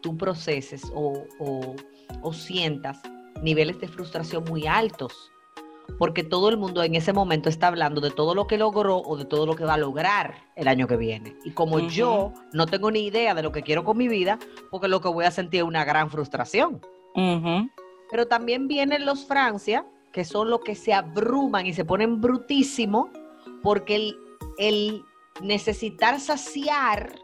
[0.00, 1.76] tú proceses o, o-
[2.22, 3.00] o sientas
[3.42, 5.30] niveles de frustración muy altos,
[5.98, 9.16] porque todo el mundo en ese momento está hablando de todo lo que logró o
[9.16, 11.36] de todo lo que va a lograr el año que viene.
[11.44, 14.38] Y como yo no tengo ni idea de lo que quiero con mi vida,
[14.70, 16.80] porque lo que voy a sentir es una gran frustración.
[18.10, 23.08] Pero también vienen los Francia, que son los que se abruman y se ponen brutísimos,
[23.62, 24.16] porque el,
[24.58, 25.04] el
[25.42, 27.14] necesitar saciar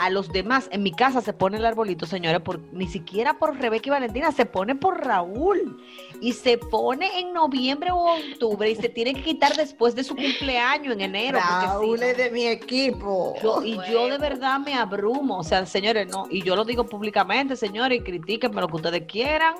[0.00, 3.56] a los demás, en mi casa se pone el arbolito, señores, por, ni siquiera por
[3.58, 5.76] Rebeca y Valentina, se pone por Raúl.
[6.22, 10.14] Y se pone en noviembre o octubre y se tiene que quitar después de su
[10.16, 11.38] cumpleaños en enero.
[11.38, 13.34] Raúl es de mi equipo.
[13.42, 16.84] yo- y yo de verdad me abrumo, o sea, señores, no, y yo lo digo
[16.84, 19.54] públicamente, señores, y critíquenme lo que ustedes quieran.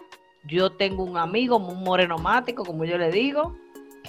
[0.44, 3.56] Yo tengo un amigo, un moreno mático, como yo le digo,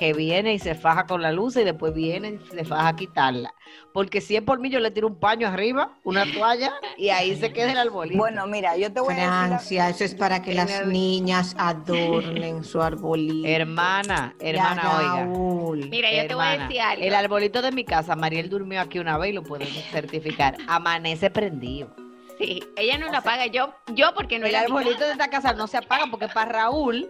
[0.01, 2.95] que viene y se faja con la luz y después viene y se faja a
[2.95, 3.53] quitarla.
[3.93, 7.35] Porque si es por mí, yo le tiro un paño arriba, una toalla, y ahí
[7.35, 8.17] se queda el arbolito.
[8.17, 9.77] Bueno, mira, yo te voy a decir.
[9.77, 13.47] la- eso es para que las niñas adornen su arbolito.
[13.47, 15.25] hermana, Ya, hermana, oiga.
[15.25, 15.89] Raúl.
[15.91, 17.03] Mira, yo te voy a decir algo.
[17.05, 20.57] El arbolito de mi casa, Mariel durmió aquí una vez y lo podemos certificar.
[20.67, 21.93] Amanece prendido.
[22.39, 23.45] Sí, ella no la apaga.
[23.45, 27.07] Yo, yo porque no el arbolito de esta casa no se apaga porque para Raúl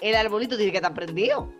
[0.00, 1.52] el arbolito tiene que estar prendido.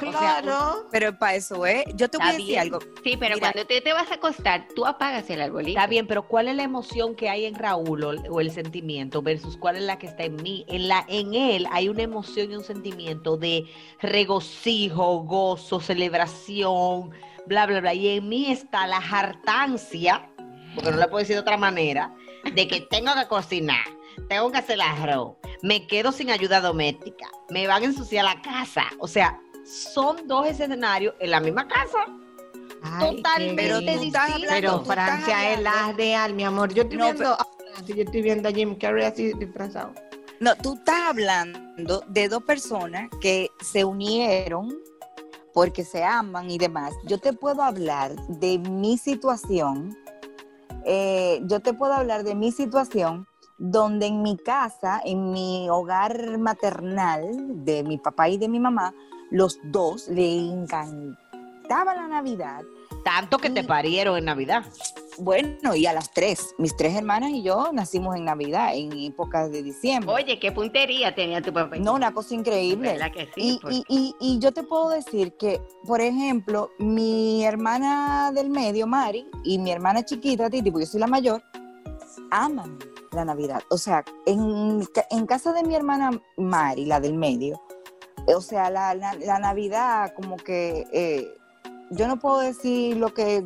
[0.00, 0.86] Claro.
[0.90, 1.84] Pero para eso, ¿eh?
[1.94, 2.78] Yo te voy a decir algo.
[3.04, 3.52] Sí, pero Mira.
[3.52, 5.78] cuando te, te vas a acostar, tú apagas el arbolito.
[5.78, 9.22] Está bien, pero ¿cuál es la emoción que hay en Raúl o, o el sentimiento
[9.22, 10.64] versus cuál es la que está en mí?
[10.68, 13.64] En, la, en él hay una emoción y un sentimiento de
[14.00, 17.10] regocijo, gozo, celebración,
[17.46, 17.94] bla, bla, bla.
[17.94, 20.30] Y en mí está la hartancia,
[20.74, 22.14] porque no le puedo decir de otra manera,
[22.54, 23.84] de que tengo que cocinar,
[24.28, 28.40] tengo que hacer el arroz, me quedo sin ayuda doméstica, me van a ensuciar la
[28.40, 28.84] casa.
[28.98, 31.98] O sea, son dos escenarios en la misma casa.
[32.82, 34.22] Ay, Totalmente Pero distintos.
[34.48, 36.72] Pero Francia es la real, mi amor.
[36.72, 39.92] Yo estoy No, viendo, a Francia, yo estoy viendo a Jim Carrey así disfrazado.
[40.40, 44.74] No, tú estás hablando de dos personas que se unieron
[45.52, 46.94] porque se aman y demás.
[47.04, 49.96] Yo te puedo hablar de mi situación.
[50.86, 53.26] eh, yo te puedo hablar de mi situación
[53.58, 57.28] donde en mi casa, en mi hogar maternal
[57.64, 58.94] de mi papá y de mi mamá,
[59.30, 62.62] los dos le encantaba la Navidad.
[63.04, 64.64] Tanto que te parieron en Navidad.
[65.18, 69.50] Bueno, y a las tres, mis tres hermanas y yo nacimos en Navidad, en épocas
[69.50, 70.10] de diciembre.
[70.12, 71.76] Oye, qué puntería tenía tu papá.
[71.76, 72.92] No, una cosa increíble.
[72.92, 73.54] ¿Verdad que sí?
[73.54, 78.50] Y, Porque- y- y- y yo te puedo decir que, por ejemplo, mi hermana del
[78.50, 81.42] medio, Mari, y mi hermana chiquita, Titi, porque yo soy la mayor,
[82.30, 82.78] aman
[83.12, 83.62] la Navidad.
[83.70, 87.60] O sea, en, en casa de mi hermana Mari, la del medio,
[88.34, 91.28] o sea, la, la- la Navidad como que, eh,
[91.90, 93.44] yo no puedo decir lo que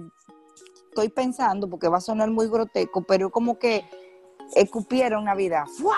[0.88, 3.84] estoy pensando porque va a sonar muy grotesco, pero como que
[4.54, 5.64] escupieron Navidad.
[5.66, 5.96] ¡Fua!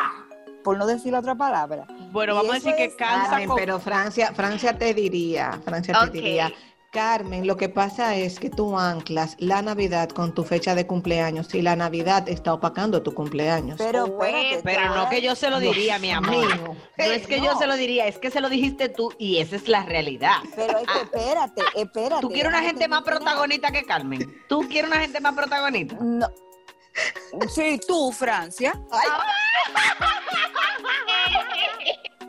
[0.65, 1.87] Por no decir otra palabra.
[2.11, 3.57] Bueno, Y vamos a decir que cansa con...
[3.57, 6.53] pero Francia, Francia te diría, Francia te diría,
[6.97, 11.55] Carmen, lo que pasa es que tú anclas la Navidad con tu fecha de cumpleaños
[11.55, 13.77] y la Navidad está opacando tu cumpleaños.
[13.77, 16.59] Pero, espérate, Pero no que yo se lo diría, mi amor.
[16.59, 19.57] No es que yo se lo diría, es que se lo dijiste tú y esa
[19.57, 20.39] es la realidad.
[20.57, 22.23] Pero es que espérate, espérate.
[22.23, 24.35] ¿Tú quieres una gente más protagonista que Carmen?
[24.49, 25.97] ¿Tú quieres una gente más protagonista?
[26.01, 26.29] No.
[27.51, 28.73] Sí, tú, Francia.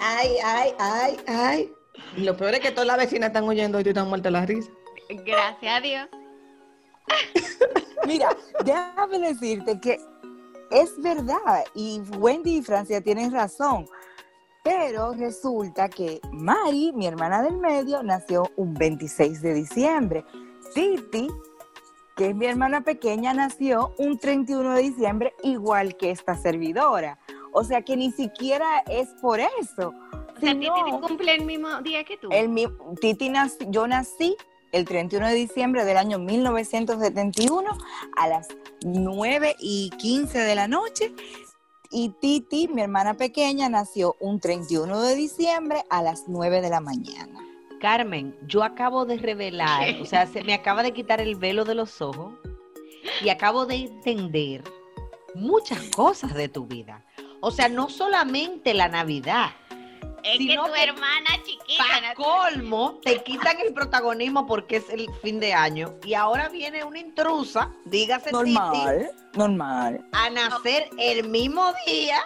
[0.01, 1.76] Ay, ay, ay, ay.
[2.17, 4.45] Lo peor es que todas las vecinas están oyendo y tú estás muerta de la
[4.45, 4.71] risa.
[5.09, 6.07] Gracias a Dios.
[8.07, 9.99] Mira, déjame decirte que
[10.71, 13.87] es verdad y Wendy y Francia tienen razón.
[14.63, 20.25] Pero resulta que Mari, mi hermana del medio, nació un 26 de diciembre.
[20.73, 21.29] Titi,
[22.15, 27.19] que es mi hermana pequeña, nació un 31 de diciembre, igual que esta servidora.
[27.53, 29.93] O sea que ni siquiera es por eso.
[30.37, 30.69] O sea, Titi
[31.01, 32.29] cumple el mismo día que tú.
[32.31, 32.67] el mi-
[33.01, 34.35] Titi nací- yo nací
[34.71, 37.69] el 31 de diciembre del año 1971
[38.17, 38.47] a las
[38.83, 41.13] 9 y 15 de la noche.
[41.89, 46.81] Y Titi, mi hermana pequeña, nació un 31 de diciembre a las 9 de la
[46.81, 47.39] mañana.
[47.79, 51.75] Carmen, yo acabo de revelar, o sea, se me acaba de quitar el velo de
[51.75, 52.33] los ojos
[53.23, 54.63] y acabo de entender
[55.35, 57.05] muchas cosas de tu vida.
[57.39, 59.51] O sea, no solamente la Navidad.
[60.23, 61.83] Es que sino tu que hermana chiquita.
[61.87, 66.83] Para colmo, te quitan el protagonismo porque es el fin de año y ahora viene
[66.83, 70.05] una intrusa, dígase Titi, Normal, normal.
[70.13, 72.17] a nacer el mismo día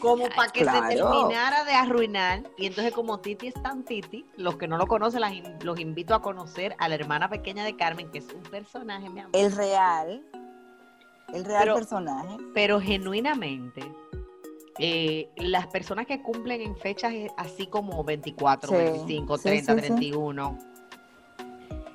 [0.00, 0.88] como para que Claro.
[0.88, 2.42] se terminara de arruinar.
[2.56, 5.78] Y entonces como Titi es tan Titi, los que no lo conocen las in- los
[5.78, 9.30] invito a conocer a la hermana pequeña de Carmen, que es un personaje, mi amor.
[9.36, 10.22] El real,
[11.34, 12.36] el real Pero- personaje.
[12.54, 13.82] Pero genuinamente,
[14.78, 19.80] eh, las personas que cumplen en fechas así como 24, Sí, 25, sí, 30, sí,
[19.80, 19.86] sí.
[19.88, 20.58] 31.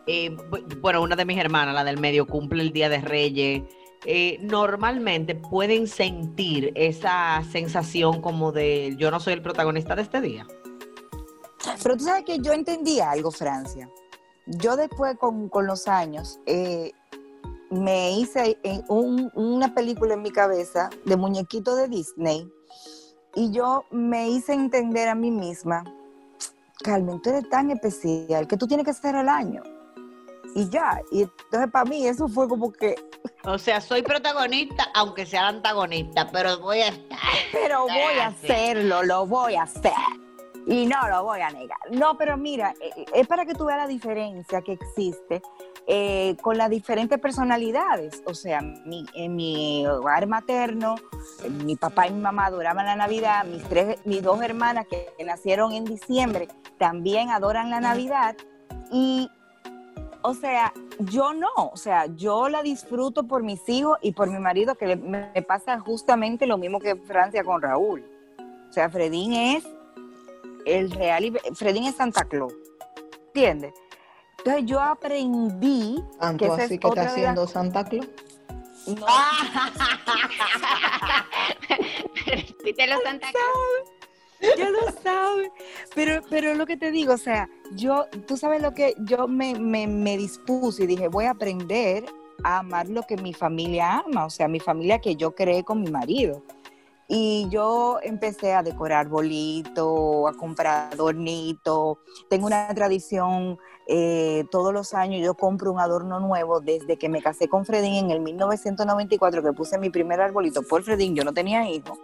[0.07, 3.63] eh, bu- bueno, una de mis hermanas, la del medio, cumple el Día de Reyes.
[4.05, 10.19] eh, normalmente pueden sentir esa sensación como de yo no soy el protagonista de este
[10.19, 10.45] día.
[11.81, 13.89] Pero tú sabes que yo entendí algo, Francia.
[14.45, 16.37] Yo después, con, con los años,
[17.69, 18.57] me hice
[18.89, 22.45] un- una película en mi cabeza de muñequito de Disney
[23.35, 25.83] y yo me hice entender a mí misma,
[26.83, 29.63] Carmen, tú eres tan especial que tú tienes que ser el año.
[30.55, 32.95] Y ya, y entonces para mí eso fue como que,
[33.45, 37.19] O sea, soy protagonista, aunque sea antagonista, pero voy a estar.
[37.51, 39.91] pero voy a hacerlo, lo voy a hacer.
[40.65, 41.77] Y no lo voy a negar.
[41.91, 45.41] No, pero mira, eh, es para que tú veas la diferencia que existe
[45.87, 48.23] eh, con las diferentes personalidades.
[48.25, 50.95] O sea, mi- en mi hogar materno,
[51.65, 55.73] mi papá y mi mamá adoraban la Navidad, mis, tres, mis dos hermanas que nacieron
[55.73, 58.35] en diciembre también adoran la Navidad.
[58.91, 59.29] Y,
[60.21, 64.39] o sea, yo no, o sea, yo la disfruto por mis hijos y por mi
[64.39, 68.05] marido, que le- me, pasa justamente lo mismo que Francia con Raúl.
[68.69, 69.63] O sea, Fredín es
[70.65, 72.53] el real, Fredín es Santa Claus,
[73.27, 73.73] ¿entiendes?
[74.45, 78.07] Entonces yo aprendí que Tanto esa así es que está haciendo Santa Claus.
[78.87, 78.95] no,
[82.25, 84.57] Repítelo, Santa Claus.
[84.57, 85.49] ya lo sabes.
[85.95, 89.57] Pero, pero lo que te digo, o sea, yo, tú sabes lo que yo me,
[89.57, 92.03] me, me dispuse y dije, voy a aprender
[92.43, 95.79] a amar lo que mi familia ama, o sea, mi familia que yo creé con
[95.81, 96.43] mi marido.
[97.07, 101.99] Y yo empecé a decorar bolito, a comprar adornito.
[102.29, 107.21] Tengo una tradición, eh, todos los años yo compro un adorno nuevo desde que me
[107.21, 111.33] casé con Fredín en el 1994, que puse mi primer arbolito por Fredín, yo no
[111.33, 111.99] tenía hijos.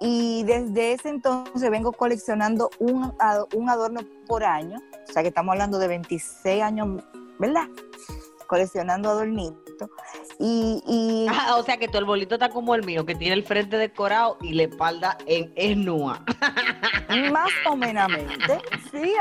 [0.00, 3.12] Y desde ese entonces vengo coleccionando un,
[3.54, 4.78] un adorno por año,
[5.08, 7.02] o sea que estamos hablando de 26 años,
[7.38, 7.68] ¿verdad?
[8.50, 9.88] Coleccionando adornitos.
[10.40, 13.44] Y, y Ah, o sea que tu arbolito está como el mío, que tiene el
[13.44, 16.24] frente decorado y la espalda en, es nua.
[17.32, 18.10] más o menos,
[18.90, 19.12] sí,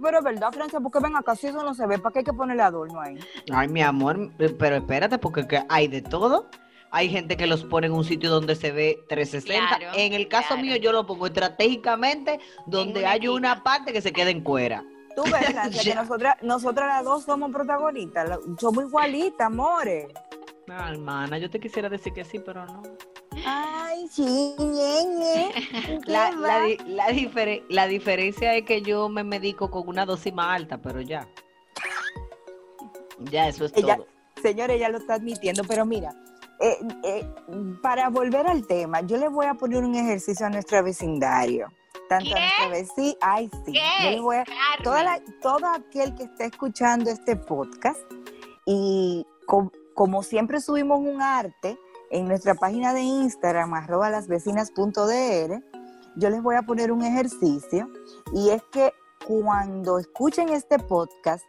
[0.00, 2.24] pero es verdad, Francia, porque ven acá, si eso no se ve, ¿para qué hay
[2.24, 3.18] que ponerle adorno ahí?
[3.52, 6.48] Ay, mi amor, pero espérate, porque que hay de todo.
[6.92, 9.76] Hay gente que los pone en un sitio donde se ve 360.
[9.76, 10.62] Claro, en el caso claro.
[10.62, 14.84] mío, yo lo pongo estratégicamente donde una hay una parte que se quede en cuera.
[15.18, 20.06] Tú ves, Francia, que nosotras, nosotras las dos somos protagonistas, somos igualitas, amores.
[20.70, 22.82] Ah, hermana, yo te quisiera decir que sí, pero no.
[23.44, 25.52] Ay, sí, ñe, ñe.
[26.04, 30.06] ¿Qué La, la, di- la, difere- la diferencia es que yo me medico con una
[30.06, 31.26] dosis más alta, pero ya.
[33.18, 34.06] Ya, eso es Ella- todo.
[34.40, 36.14] Señores, ya lo está admitiendo, pero mira,
[36.60, 37.26] eh, eh,
[37.82, 41.72] para volver al tema, yo le voy a poner un ejercicio a nuestro vecindario.
[42.08, 42.70] Tanto a ¿Qué?
[42.70, 44.20] vecina, ay sí, ¿Qué?
[44.20, 44.82] voy a, Carmen.
[44.84, 48.00] toda la- todo aquel que esté escuchando este podcast
[48.66, 51.78] y com- como siempre subimos un arte
[52.10, 55.62] en nuestra página de Instagram, arroba lasvecinas.dr,
[56.16, 57.88] yo les voy a poner un ejercicio
[58.32, 58.92] y es que
[59.26, 61.44] cuando escuchen este podcast,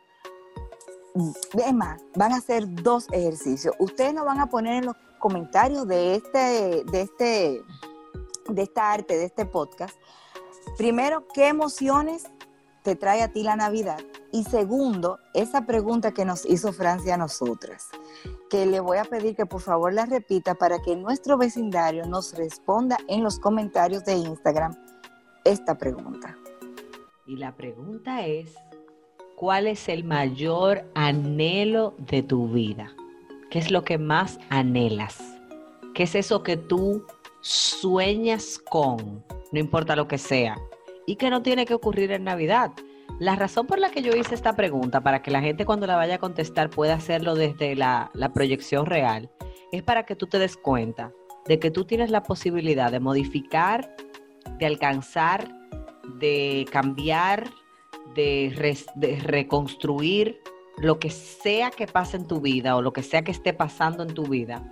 [1.66, 3.74] es más, van a hacer dos ejercicios.
[3.80, 7.62] Ustedes nos van a poner en los comentarios de este, de este,
[8.50, 9.98] de esta arte, de este podcast.
[10.78, 12.24] Primero, ¿qué emociones
[12.84, 14.00] te trae a ti la Navidad?
[14.32, 17.88] Y segundo, esa pregunta que nos hizo Francia a nosotras,
[18.50, 22.36] que le voy a pedir que por favor la repita para que nuestro vecindario nos
[22.36, 24.76] responda en los comentarios de Instagram
[25.44, 26.38] esta pregunta.
[27.26, 28.56] Y la pregunta es,
[29.36, 32.92] ¿cuál es el mayor anhelo de tu vida?
[33.50, 35.18] ¿Qué es lo que más anhelas?
[35.96, 37.06] ¿Qué es eso que tú
[37.42, 39.24] sueñas con?
[39.52, 40.58] No importa lo que sea.
[41.06, 42.72] Y que no tiene que ocurrir en Navidad.
[43.20, 45.96] La razón por la que yo hice esta pregunta, para que la gente cuando la
[45.96, 49.30] vaya a contestar pueda hacerlo desde la, proyección real,
[49.72, 51.12] es para que tú te des cuenta
[51.46, 53.96] de que tú tienes la posibilidad de modificar,
[54.58, 55.52] de alcanzar,
[56.20, 57.50] de cambiar,
[58.14, 58.54] de,
[59.24, 60.40] reconstruir
[60.78, 64.04] lo que sea que pase en tu vida o lo que sea que esté pasando
[64.04, 64.72] en tu vida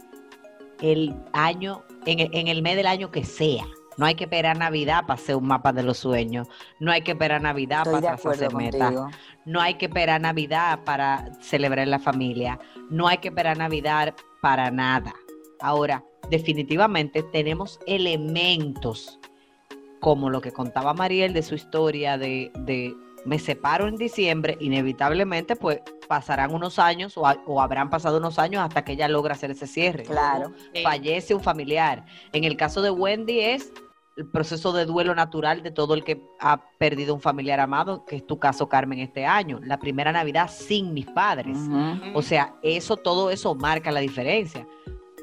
[0.81, 3.65] el año, en el mes del año que sea.
[3.97, 6.47] No hay que esperar Navidad para hacer un mapa de los sueños.
[6.79, 8.93] No hay que esperar Navidad Estoy para trazarse metas.
[9.45, 12.59] No hay que esperar Navidad para celebrar la familia.
[12.89, 15.13] No hay que esperar Navidad para nada.
[15.59, 19.19] Ahora, definitivamente tenemos elementos
[19.99, 22.95] como lo que contaba Mariel de su historia de, de
[23.25, 28.61] me separo en diciembre, inevitablemente pues pasarán unos años o, o habrán pasado unos años
[28.61, 30.03] hasta que ella logra hacer ese cierre.
[30.03, 30.53] Claro.
[30.73, 30.83] Sí.
[30.83, 32.05] Fallece un familiar.
[32.31, 33.73] En el caso de Wendy es
[34.17, 38.15] el proceso de duelo natural de todo el que ha perdido un familiar amado, que
[38.15, 39.59] es tu caso, Carmen, este año.
[39.63, 41.55] La primera Navidad sin mis padres.
[42.15, 44.67] O sea, eso, todo eso marca la diferencia.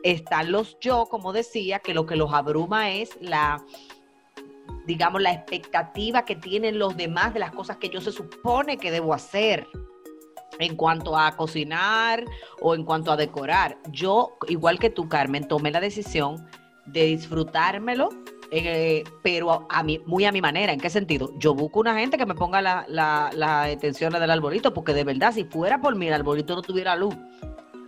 [0.05, 3.65] Están los yo, como decía, que lo que los abruma es la,
[4.87, 8.93] digamos, la expectativa que tienen los demás de las cosas que yo se supone que
[8.93, 9.67] debo hacer
[10.61, 12.25] en cuanto a cocinar
[12.61, 13.77] o en cuanto a decorar.
[13.91, 16.47] Yo, igual que tú, Carmen, tomé la decisión
[16.87, 18.11] de disfrutármelo,
[18.57, 20.73] eh, pero a, a mi, muy a mi manera.
[20.73, 21.31] ¿En qué sentido?
[21.39, 25.05] Yo busco una gente que me ponga la- la- las extensiones del arbolito, porque de
[25.05, 27.15] verdad, si fuera por mí, el arbolito no tuviera luz.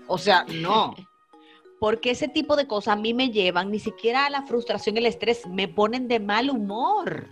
[0.09, 0.95] O sea, no.
[1.79, 5.01] Porque ese tipo de cosas a mí me llevan ni siquiera a la frustración y
[5.01, 7.29] el estrés, me ponen de mal humor.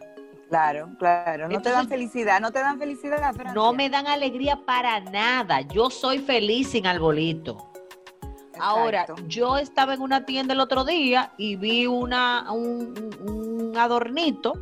[0.50, 1.48] Claro, claro.
[1.48, 3.54] No te dan felicidad, no te dan felicidad, Francia.
[3.54, 5.62] No me dan alegría para nada.
[5.62, 7.72] Yo soy feliz sin arbolito.
[8.60, 13.76] Ahora, yo estaba en una tienda el otro día y vi una, un, un- un
[13.76, 14.52] adornito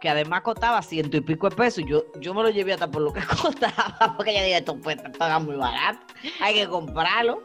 [0.00, 1.84] que además costaba ciento y pico de pesos.
[1.86, 4.96] Yo, yo me lo llevé hasta por lo que costaba, porque ya dije, esto pues,
[5.18, 6.00] paga muy barato,
[6.40, 7.42] hay que comprarlo,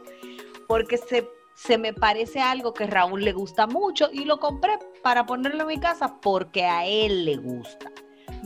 [0.66, 5.26] porque se, se me parece algo que Raúl le gusta mucho y lo compré para
[5.26, 7.90] ponerlo en mi casa porque a él le gusta.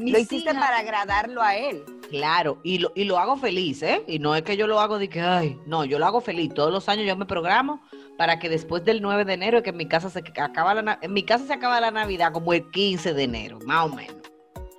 [0.01, 1.85] Mis Lo hiciste hijas- para agradarlo a él.
[2.11, 4.03] Claro, y lo, y lo hago feliz, ¿eh?
[4.09, 6.53] Y no es que yo lo hago de que, ay, no, yo lo hago feliz.
[6.55, 7.81] Todos los años yo me programo
[8.19, 11.13] para que después del 9 de enero, que en mi casa se acaba la, en
[11.13, 14.17] mi casa se acaba la Navidad como el 15 de enero, más o menos.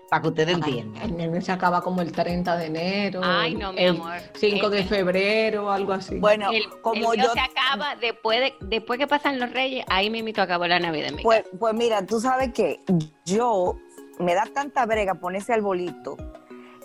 [0.09, 1.17] Para que ustedes entiendan.
[1.21, 3.21] El se acaba como el 30 de enero.
[3.23, 4.17] Ay, no, mi el amor.
[4.35, 6.19] 5 de febrero, algo así.
[6.19, 9.85] Bueno, El, como el mío yo se acaba después de, después que pasan los reyes,
[9.87, 11.55] ahí me invito a cabo la Navidad en mi Pues, casa.
[11.57, 12.81] pues mira, tú sabes que
[13.23, 13.77] yo
[14.21, 16.17] me da tanta brega ponerse arbolito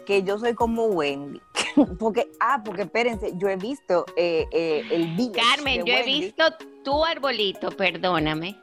[0.05, 1.41] que yo soy como Wendy.
[1.99, 6.45] porque, ah, porque espérense, yo he visto eh, eh, el Carmen, de yo he visto
[6.84, 8.57] tu arbolito, perdóname,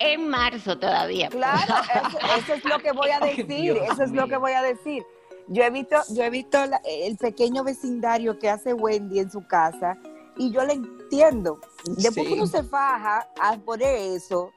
[0.00, 1.28] en marzo todavía.
[1.28, 1.74] Claro,
[2.08, 4.62] eso, eso es lo que voy a decir, Dios eso es lo que voy a
[4.62, 5.04] decir.
[5.46, 9.46] Yo he visto, yo he visto la- el pequeño vecindario que hace Wendy en su
[9.46, 9.96] casa
[10.36, 11.58] y yo le entiendo.
[11.84, 12.26] Después Sí.
[12.26, 14.52] que uno se faja a poner eso.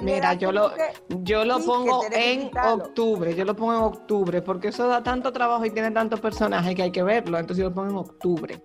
[0.00, 4.42] Mira, yo lo, que- yo lo sí, pongo en octubre, yo lo pongo en octubre,
[4.42, 7.70] porque eso da tanto trabajo y tiene tantos personajes que hay que verlo, entonces yo
[7.70, 8.62] lo pongo en octubre.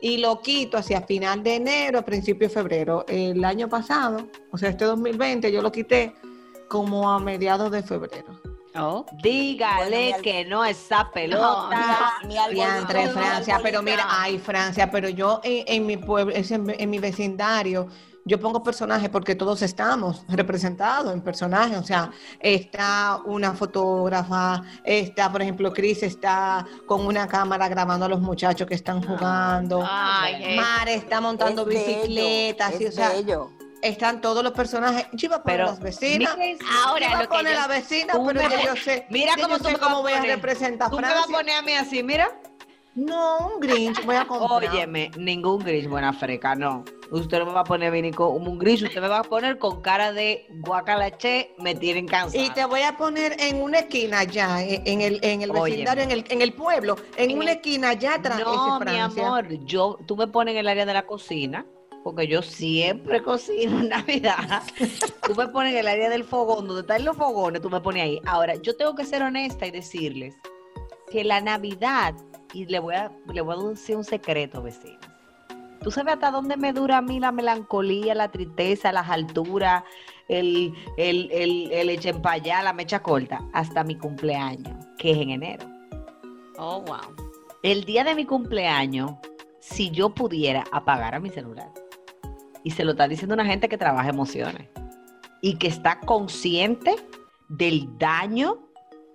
[0.00, 3.04] Y lo quito hacia final de enero, principio de febrero.
[3.08, 6.14] El año pasado, o sea, este 2020, yo lo quité
[6.68, 8.40] como a mediados de febrero.
[8.76, 12.18] Oh, Dígale Bueno, que no esa pelota.
[12.26, 16.34] mi arbolito, Diantre, mi Francia, pero mira, ay, Francia, pero yo en, en mi pueblo,
[16.36, 17.86] en mi vecindario,
[18.24, 22.10] yo pongo personajes porque todos estamos representados en personajes, o sea,
[22.40, 28.66] está una fotógrafa, está, por ejemplo, Chris está con una cámara grabando a los muchachos
[28.66, 30.56] que están jugando, Ay.
[30.56, 33.50] Mar está montando Es bello, bicicletas, y, o sea, bello.
[33.82, 35.06] están todos los personajes.
[35.12, 36.36] Yo iba a poner Pero las vecinas.
[36.86, 39.06] Ahora, yo iba a lo que poner yo- la vecina, pero me- yo sé.
[39.10, 40.36] mira cómo yo tú sé me cómo voy a poner.
[40.36, 41.36] representar Tú me vas a Francia.
[41.36, 42.28] poner a mí así, mira.
[42.94, 44.70] No, un Grinch, voy a comprar.
[44.70, 46.84] Óyeme, ningún gris buena freca, no.
[47.10, 49.58] Usted no me va a poner ni con un gris, usted me va a poner
[49.58, 52.42] con cara de guacalache, me tienen cansado.
[52.42, 56.10] Y te voy a poner en una esquina allá, en el, en el vecindario, en
[56.10, 58.40] el, en el pueblo, en En una esquina allá atrás.
[58.40, 61.66] No, mi amor, yo, tú me pones en el área de la cocina,
[62.04, 64.62] porque yo siempre cocino en Navidad.
[65.26, 68.02] tú me pones en el área del fogón, donde están los fogones, tú me pones
[68.02, 68.20] ahí.
[68.26, 70.36] Ahora, yo tengo que ser honesta y decirles
[71.10, 72.14] que la Navidad,
[72.54, 75.00] y le voy a, le voy a decir un secreto, vecinos.
[75.82, 79.84] ¿Tú sabes hasta dónde me dura a mí la melancolía, la tristeza, las alturas,
[80.28, 83.42] el, el, el, el echen pa' allá, la mecha corta?
[83.52, 85.66] Hasta mi cumpleaños, que es en enero.
[86.56, 87.14] oh, wow.
[87.62, 89.12] El día de mi cumpleaños,
[89.60, 91.70] si yo pudiera apagar a mi celular,
[92.62, 94.68] y se lo está diciendo una gente que trabaja emociones
[95.42, 96.96] y que está consciente
[97.48, 98.58] del daño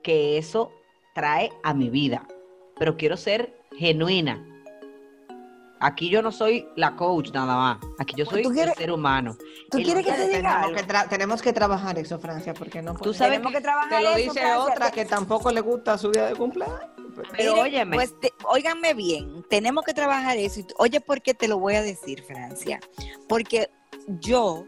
[0.04, 0.72] que eso
[1.16, 2.28] trae a mi vida,
[2.80, 4.44] pero quiero ser genuina.
[5.82, 9.38] Aquí yo no soy la coach nada más, aquí yo soy ¿Tú el ser humano.
[9.72, 10.76] ¿Tú El quieres que te diga Tenemos algo?
[10.76, 13.90] que, tra- tenemos que trabajar eso, Francia, porque no Tú sabes Tenemos que que trabajar
[13.90, 14.60] Te lo eso, dice Francia.
[14.60, 16.82] otra que tampoco le gusta su día de cumpleaños.
[17.32, 17.96] Pero Miren, óyeme.
[17.96, 20.62] Pues te- óiganme bien, tenemos que trabajar eso.
[20.80, 22.82] Oye, ¿por qué te lo voy a decir, Francia?
[23.30, 23.70] Porque
[24.20, 24.66] yo,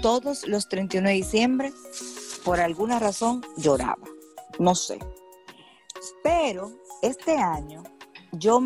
[0.00, 1.72] todos los 31 de diciembre,
[2.46, 4.04] por alguna razón, lloraba.
[4.58, 4.98] No sé.
[6.22, 6.70] Pero
[7.02, 7.82] este año,
[8.32, 8.60] yo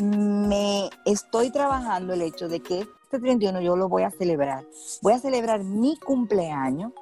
[0.00, 4.64] me estoy trabajando el hecho de que este 31 yo lo voy a celebrar.
[5.02, 6.92] Voy a celebrar mi cumpleaños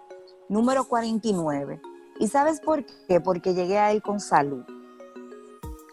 [0.49, 1.81] número 49.
[2.19, 3.21] ¿Y sabes por qué?
[3.21, 4.65] Porque llegué a él con salud.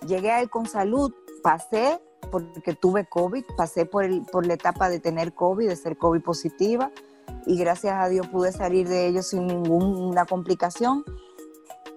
[0.05, 4.89] Llegué a él con salud, pasé porque tuve COVID, pasé por, el, por la etapa
[4.89, 6.91] de tener COVID, de ser COVID positiva,
[7.45, 11.05] y gracias a Dios pude salir de ello sin ninguna complicación.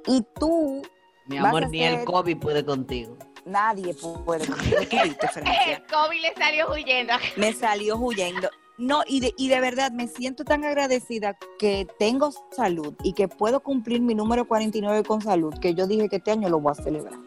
[0.06, 0.82] Y tú,
[1.30, 3.16] Mi amor, ni el COVID puede contigo.
[3.44, 5.54] nadie puede conmigo, ¿tú viste, Francia?
[5.76, 7.12] El COVID le salió huyendo.
[7.36, 8.48] me salió huyendo.
[8.78, 13.28] No, y de, y de verdad me siento tan agradecida que tengo salud y que
[13.28, 16.72] puedo cumplir mi número 49 con salud, que yo dije que este año lo voy
[16.72, 17.18] a celebrar.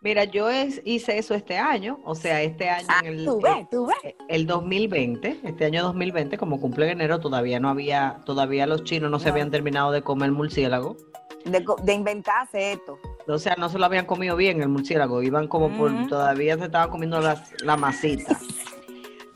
[0.00, 3.40] Mira, yo es- hice eso este año, o sea, este año Ah, en el, tú
[3.40, 4.14] ves, tú ves.
[4.28, 9.10] el 2020, este año 2020, como cumple en enero, todavía no había, todavía los chinos
[9.12, 9.32] no se No.
[9.32, 10.96] habían terminado de comer murciélago.
[11.44, 12.98] De, inventarse esto.
[13.26, 16.64] O sea, no se lo habían comido bien el murciélago, iban como por, todavía se
[16.64, 18.38] estaban comiendo las- la masita.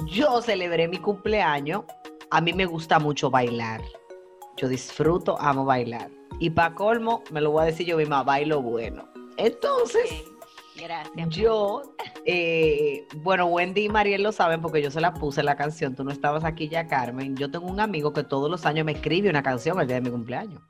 [0.07, 1.83] Yo celebré mi cumpleaños,
[2.31, 3.81] a mí me gusta mucho bailar.
[4.57, 6.11] Yo disfruto, amo bailar.
[6.39, 9.09] Y para colmo, me lo voy a decir yo misma, bailo bueno.
[9.37, 10.25] Entonces,
[10.77, 11.29] Gracias.
[11.31, 11.83] yo,
[12.25, 15.95] eh, bueno, Wendy y Mariel lo saben porque yo se la puse la canción.
[15.95, 17.37] Tú no estabas aquí ya, Carmen.
[17.37, 20.03] Yo tengo un amigo que todos los años me escribe una canción el día de
[20.03, 20.61] mi cumpleaños.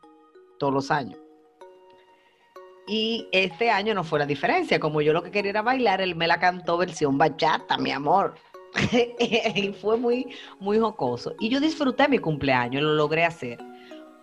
[0.58, 1.18] Todos los años.
[2.86, 4.78] Y este año no fue la diferencia.
[4.78, 8.34] Como yo lo que quería era bailar, él me la cantó versión bachata, mi amor.
[9.54, 10.28] y fue muy,
[10.60, 11.34] muy jocoso.
[11.40, 13.58] Y yo disfruté mi cumpleaños, lo logré hacer.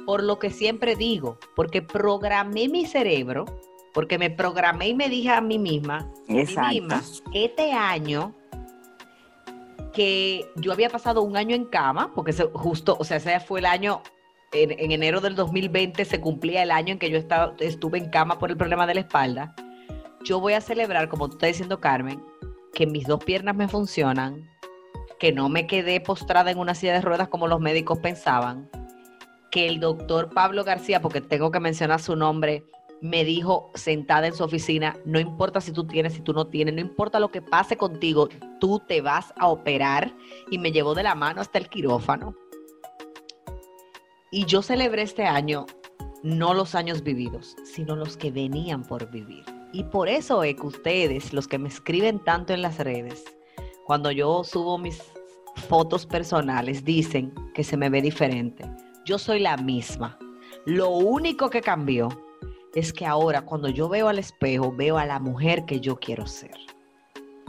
[0.05, 3.45] Por lo que siempre digo, porque programé mi cerebro,
[3.93, 6.45] porque me programé y me dije a mí misma, a mí
[6.82, 7.01] misma,
[7.34, 8.34] este año
[9.93, 13.66] que yo había pasado un año en cama, porque justo, o sea, ese fue el
[13.66, 14.01] año,
[14.54, 18.10] en, en enero del 2020 se cumplía el año en que yo estaba, estuve en
[18.10, 19.56] cama por el problema de la espalda.
[20.24, 22.24] Yo voy a celebrar, como tú estás diciendo, Carmen,
[22.74, 24.49] que mis dos piernas me funcionan,
[25.20, 28.70] que no me quedé postrada en una silla de ruedas como los médicos pensaban,
[29.51, 32.66] que el doctor Pablo García, porque tengo que mencionar su nombre,
[33.01, 36.74] me dijo sentada en su oficina, no importa si tú tienes, si tú no tienes,
[36.74, 38.30] no importa lo que pase contigo,
[38.60, 40.14] tú te vas a operar
[40.49, 42.34] y me llevó de la mano hasta el quirófano.
[44.36, 45.67] Y yo celebré este año
[46.23, 49.45] no los años vividos, sino los que venían por vivir.
[49.73, 53.25] Y por eso es que ustedes, los que me escriben tanto en las redes,
[53.86, 55.03] cuando yo subo mis
[55.67, 58.67] fotos personales, dicen que se me ve diferente.
[59.05, 60.17] Yo soy la misma.
[60.65, 62.09] Lo único que cambió
[62.73, 66.25] es que ahora cuando yo veo al espejo, veo a la mujer que yo quiero
[66.25, 66.57] ser.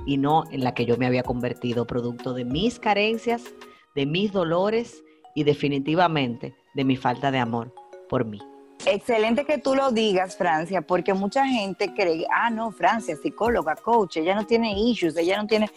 [0.04, 3.54] Y no en la que yo me había convertido, producto de mis carencias,
[3.94, 5.02] de mis dolores
[5.34, 7.72] y definitivamente de mi falta de amor
[8.08, 8.40] por mí.
[8.86, 14.18] Excelente que tú lo digas, Francia, porque mucha gente cree, ah, no, Francia, psicóloga, coach,
[14.18, 15.70] ella no tiene issues, ella no tiene...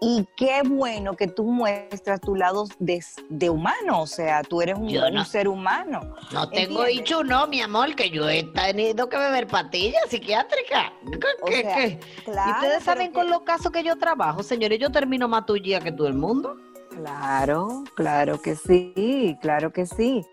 [0.00, 4.78] Y qué bueno que tú muestras tu lado de, de humano, o sea, tú eres
[4.78, 5.20] un, Yo no.
[5.20, 6.14] un ser humano.
[6.32, 10.92] No tengo dicho no, mi amor, que yo he tenido que beber pastillas psiquiátricas.
[11.10, 12.00] ¿Qué, O qué, sea, qué?
[12.24, 15.44] Claro, y ustedes saben que- con los casos que yo trabajo, señores, yo termino más
[15.44, 16.56] tuya que todo el mundo.
[16.96, 20.24] Claro, claro que sí, claro que sí.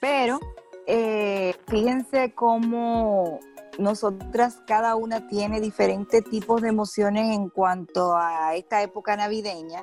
[0.00, 0.38] Pero
[0.86, 3.40] eh, fíjense cómo
[3.78, 9.82] nosotras cada una tiene diferentes tipos de emociones en cuanto a esta época navideña.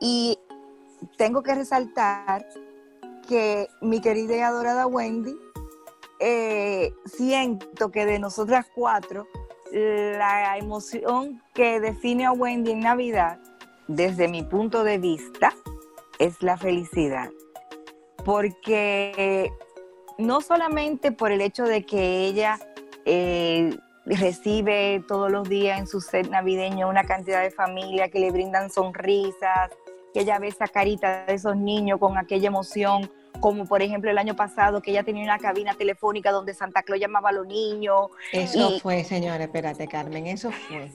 [0.00, 0.38] Y
[1.16, 2.46] tengo que resaltar
[3.28, 5.34] que mi querida y adorada Wendy,
[6.20, 9.26] eh, siento que de nosotras cuatro,
[9.72, 13.40] la emoción que define a Wendy en Navidad,
[13.88, 15.52] desde mi punto de vista,
[16.18, 17.30] es la felicidad.
[18.24, 19.52] Porque
[20.18, 22.58] no solamente por el hecho de que ella
[23.04, 23.76] eh,
[24.06, 28.70] recibe todos los días en su set navideño una cantidad de familia que le brindan
[28.70, 29.70] sonrisas,
[30.12, 33.10] que ella ve esa carita de esos niños con aquella emoción,
[33.40, 37.00] como por ejemplo el año pasado que ella tenía una cabina telefónica donde Santa Claus
[37.00, 38.08] llamaba a los niños.
[38.32, 40.90] Eso Y- fue, señores, espérate, Carmen, eso fue.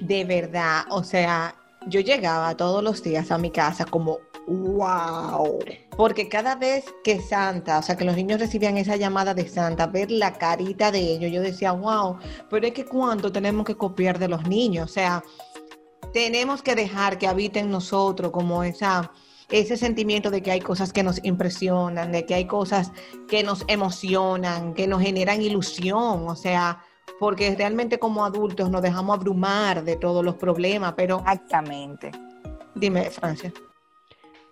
[0.00, 1.54] De verdad, o sea,
[1.86, 5.58] yo llegaba todos los días a mi casa como, wow,
[5.96, 9.86] porque cada vez que Santa, o sea, que los niños recibían esa llamada de Santa,
[9.86, 12.18] ver la carita de ellos, yo decía, wow,
[12.50, 15.22] pero es que cuánto tenemos que copiar de los niños, o sea,
[16.12, 19.12] tenemos que dejar que habiten en nosotros como esa
[19.50, 22.92] ese sentimiento de que hay cosas que nos impresionan, de que hay cosas
[23.28, 26.84] que nos emocionan, que nos generan ilusión, o sea,
[27.18, 32.10] porque realmente como adultos nos dejamos abrumar de todos los problemas, pero Exactamente.
[32.74, 33.52] dime, Francia.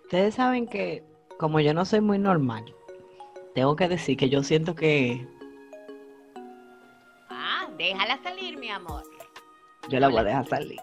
[0.03, 1.03] Ustedes saben que,
[1.37, 2.63] como yo no soy muy normal,
[3.55, 5.27] tengo que decir que yo siento que
[7.29, 9.03] Ah, déjala salir, mi amor.
[9.89, 10.79] yo la voy a dejar salir.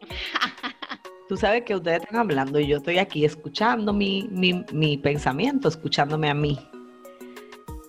[1.28, 5.66] Tú sabes que ustedes están hablando y yo estoy aquí escuchando mi, mi, mi pensamiento,
[5.68, 6.56] escuchándome a mí.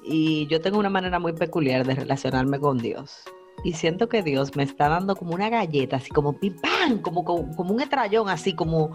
[0.07, 3.23] Y yo tengo una manera muy peculiar de relacionarme con Dios.
[3.63, 7.25] Y siento que Dios me está dando como una galleta, así como pim pam, como,
[7.25, 8.91] como, como un estrellón, así como,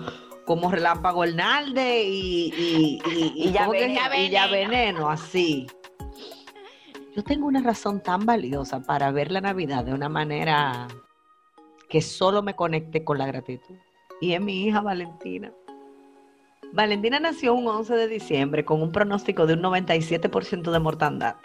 [0.46, 4.30] como relámpago Hernández y, y, y, Y ya ¿cómo que veneno.
[4.30, 5.66] ya veneno, así.
[7.14, 10.88] Yo tengo una razón tan valiosa para ver la Navidad de una manera
[11.88, 13.74] que solo me conecte con la gratitud.
[14.20, 15.52] Y es mi hija Valentina.
[16.72, 21.36] Valentina nació un 11 de diciembre con un pronóstico de un 97% de mortandad.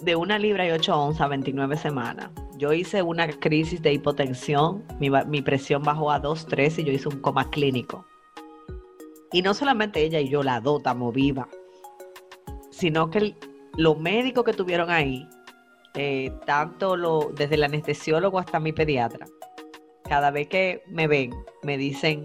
[0.00, 2.30] De una libra y 8 onzas, 29 semanas.
[2.56, 7.20] Yo hice una crisis de hipotensión, mi, presión bajó a 2,3 y yo hice un
[7.20, 8.04] coma clínico.
[9.32, 11.48] Y no solamente ella y yo, la dos, estamos viva,
[12.70, 13.36] sino que
[13.76, 15.28] los médicos que tuvieron ahí,
[15.94, 19.26] eh, tanto lo, desde el anestesiólogo hasta mi pediatra,
[20.02, 22.24] cada vez que me ven, me dicen,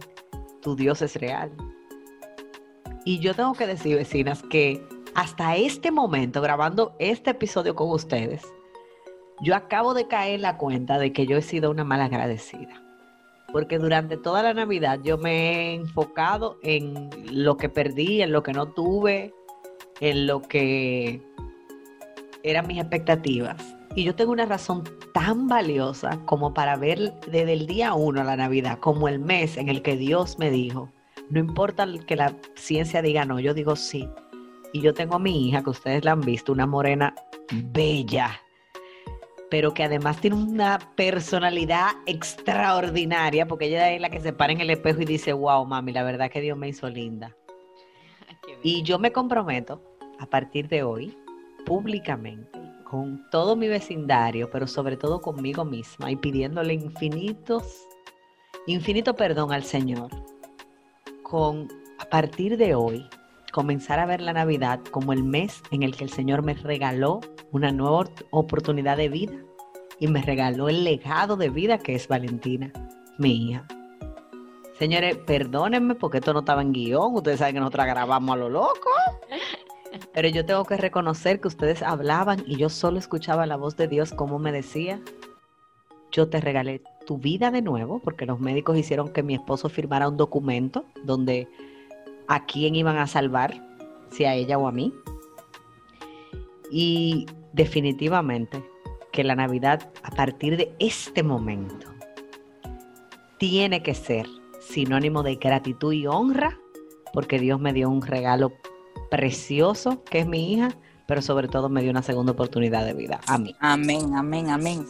[0.65, 1.51] tu Dios es real.
[3.05, 8.43] Y yo tengo que decir, vecinas, que hasta este momento, grabando este episodio con ustedes,
[9.41, 12.81] yo acabo de caer en la cuenta de que yo he sido una mala agradecida.
[13.51, 18.41] Porque durante toda la Navidad yo me he enfocado en lo que perdí, en lo
[18.41, 19.35] que no tuve,
[19.99, 21.21] en lo que
[22.41, 23.74] eran mis expectativas.
[23.95, 24.83] Y yo tengo una razón
[25.13, 29.55] tan valiosa como para ver desde el día uno a la Navidad, como el mes
[29.55, 30.91] en el que Dios me dijo,
[31.29, 34.09] no importa que la ciencia diga no, yo digo sí.
[34.73, 37.15] Y yo tengo a mi hija, que ustedes la han visto, una morena
[37.71, 38.41] bella,
[39.49, 44.59] pero que además tiene una personalidad extraordinaria, porque ella es la que se para en
[44.59, 47.33] el espejo y dice, wow, mami, la verdad que Dios me hizo linda.
[48.61, 49.81] Y yo me comprometo
[50.19, 51.17] a partir de hoy,
[51.65, 57.85] públicamente, con todo mi vecindario, pero sobre todo conmigo misma y pidiéndole infinitos,
[58.67, 60.09] infinito perdón al Señor,
[61.23, 61.67] con
[61.99, 63.05] a partir de hoy
[63.51, 67.21] comenzar a ver la Navidad como el mes en el que el Señor me regaló
[67.51, 69.33] una nueva oportunidad de vida
[69.99, 72.71] y me regaló el legado de vida que es Valentina,
[73.17, 73.67] mi hija.
[74.77, 78.49] Señores, perdónenme porque esto no estaba en guion, ustedes saben que nosotros grabamos a lo
[78.49, 78.89] loco.
[80.13, 83.87] Pero yo tengo que reconocer que ustedes hablaban y yo solo escuchaba la voz de
[83.87, 85.01] Dios como me decía,
[86.11, 90.07] yo te regalé tu vida de nuevo, porque los médicos hicieron que mi esposo firmara
[90.07, 91.47] un documento donde
[92.27, 93.61] a quién iban a salvar,
[94.09, 94.93] si a ella o a mí.
[96.71, 98.63] Y definitivamente
[99.11, 101.87] que la Navidad a partir de este momento
[103.37, 104.27] tiene que ser
[104.59, 106.59] sinónimo de gratitud y honra,
[107.13, 108.53] porque Dios me dio un regalo
[109.15, 110.71] precioso, que es mi hija,
[111.05, 113.55] pero sobre todo me dio una segunda oportunidad de vida a mí.
[113.61, 114.85] Amén, amén, amén.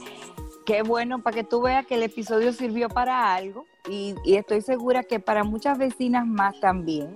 [0.65, 5.03] Qué bueno para que tú veas que el episodio sirvió para algo y, estoy segura
[5.03, 7.13] que para muchas vecinas más también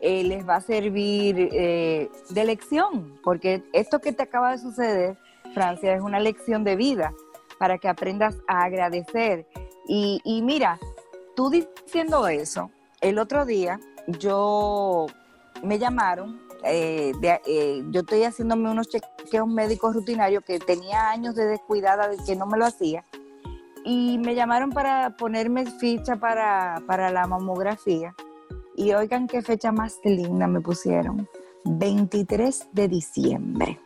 [0.00, 5.18] eh, les va a servir eh, de lección, porque esto que te acaba de suceder,
[5.54, 7.12] Francia, es una lección de vida
[7.58, 9.44] para que aprendas a agradecer.
[9.88, 10.78] Y, y mira,
[11.34, 15.06] tú diciendo eso, el otro día yo
[15.64, 17.12] me llamaron, eh,
[17.46, 22.36] eh, yo estoy haciéndome unos chequeos médicos rutinarios que tenía años de descuidada de que
[22.36, 23.04] no me lo hacía,
[23.84, 28.14] y me llamaron para ponerme ficha para, para la mamografía.
[28.76, 31.28] Y oigan qué fecha más linda me pusieron,
[31.64, 33.80] 23 de diciembre.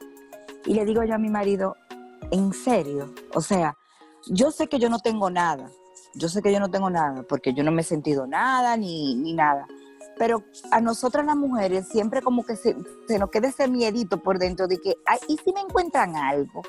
[0.64, 1.76] Y le digo yo a mi marido,
[2.30, 3.76] en serio, o sea,
[4.26, 5.70] yo sé que yo no tengo nada,
[6.14, 9.14] yo sé que yo no tengo nada, porque yo no me he sentido nada ni,
[9.14, 9.66] ni nada
[10.18, 12.76] pero a nosotras las mujeres siempre como que se,
[13.18, 16.62] nos queda ese miedito por dentro de que, ay, ¿y si me encuentran algo?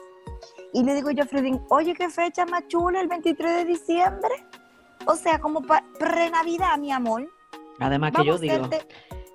[0.73, 4.45] Y le digo yo a Fredín, oye, qué fecha más chula, el 23 de diciembre.
[5.05, 7.27] O sea, como pre-Navidad, mi amor.
[7.79, 8.69] Además que yo digo...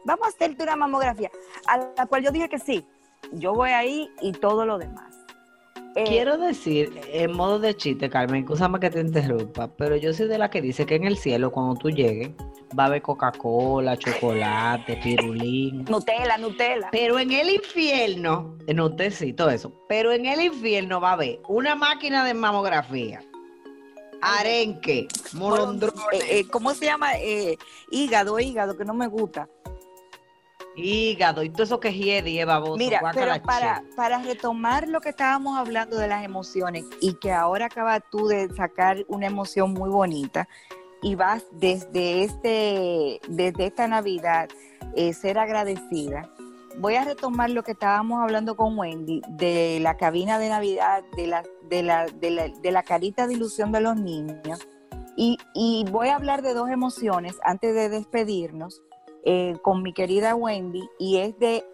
[0.05, 1.31] vamos a hacerte una mamografía,
[1.67, 2.87] a la cual yo dije que sí.
[3.33, 5.19] Yo voy ahí y todo lo demás.
[5.97, 10.29] Eh, Quiero decir, en modo de chiste, Carmen, escúchame que te interrumpa, pero yo soy
[10.29, 12.33] de la que dice que en el cielo, cuando tú llegues,
[12.79, 15.85] va a haber Coca-Cola, chocolate, pirulín.
[15.85, 16.89] Nutella, Nutella.
[16.91, 21.41] Pero en el infierno, no sí, todo eso, pero en el infierno va a haber
[21.49, 23.21] una máquina de mamografía,
[24.21, 26.03] arenque, molondrones.
[26.13, 27.11] Eh, eh, ¿Cómo se llama?
[27.91, 29.49] hígado, hígado, que no me gusta
[30.77, 32.77] hígado y todo eso que hiede y baboso.
[32.77, 37.67] Mira, pero para, para retomar lo que estábamos hablando de las emociones y que ahora
[37.67, 40.49] acabas tú de sacar una emoción muy bonita
[41.05, 44.49] y vas desde, este, desde esta Navidad
[44.97, 46.31] eh, ser agradecida.
[46.79, 51.27] Voy a retomar lo que estábamos hablando con Wendy de la cabina de Navidad, de
[51.27, 54.67] la, de la, de la, de la carita de ilusión de los niños.
[55.15, 58.83] Y, y voy a hablar de dos emociones antes de despedirnos
[59.25, 61.65] eh, con mi querida Wendy y es de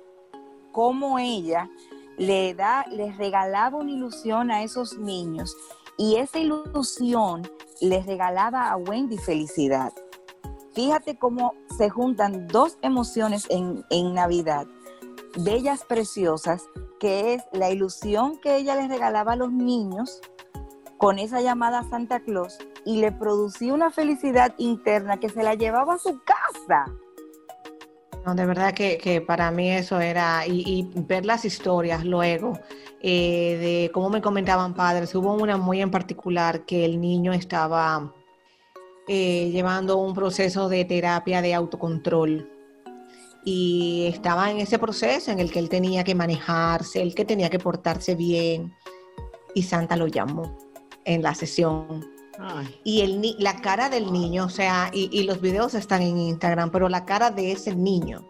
[0.72, 1.70] cómo ella
[2.18, 5.56] le da, les regalaba una ilusión a esos niños
[5.96, 7.42] y esa ilusión
[7.80, 9.92] les regalaba a Wendy felicidad.
[10.74, 14.66] Fíjate cómo se juntan dos emociones en, en Navidad,
[15.38, 16.64] bellas, preciosas,
[17.00, 20.20] que es la ilusión que ella les regalaba a los niños
[20.98, 25.94] con esa llamada Santa Claus y le producía una felicidad interna que se la llevaba
[25.94, 26.86] a su casa.
[28.24, 32.58] No, de verdad que, para mí eso era, y, ver las historias luego,
[33.00, 38.12] eh, de cómo me comentaban padres, hubo una muy en particular que el niño estaba
[39.08, 42.48] eh, llevando un proceso de terapia de autocontrol.
[43.42, 47.48] Y estaba en ese proceso en el que él tenía que manejarse, el que tenía
[47.48, 48.74] que portarse bien
[49.54, 50.56] y Santa lo llamó
[51.04, 52.19] en la sesión
[52.84, 56.88] y el, la cara del niño, o sea, y, los videos están en Instagram, pero
[56.88, 58.26] la cara de ese niño,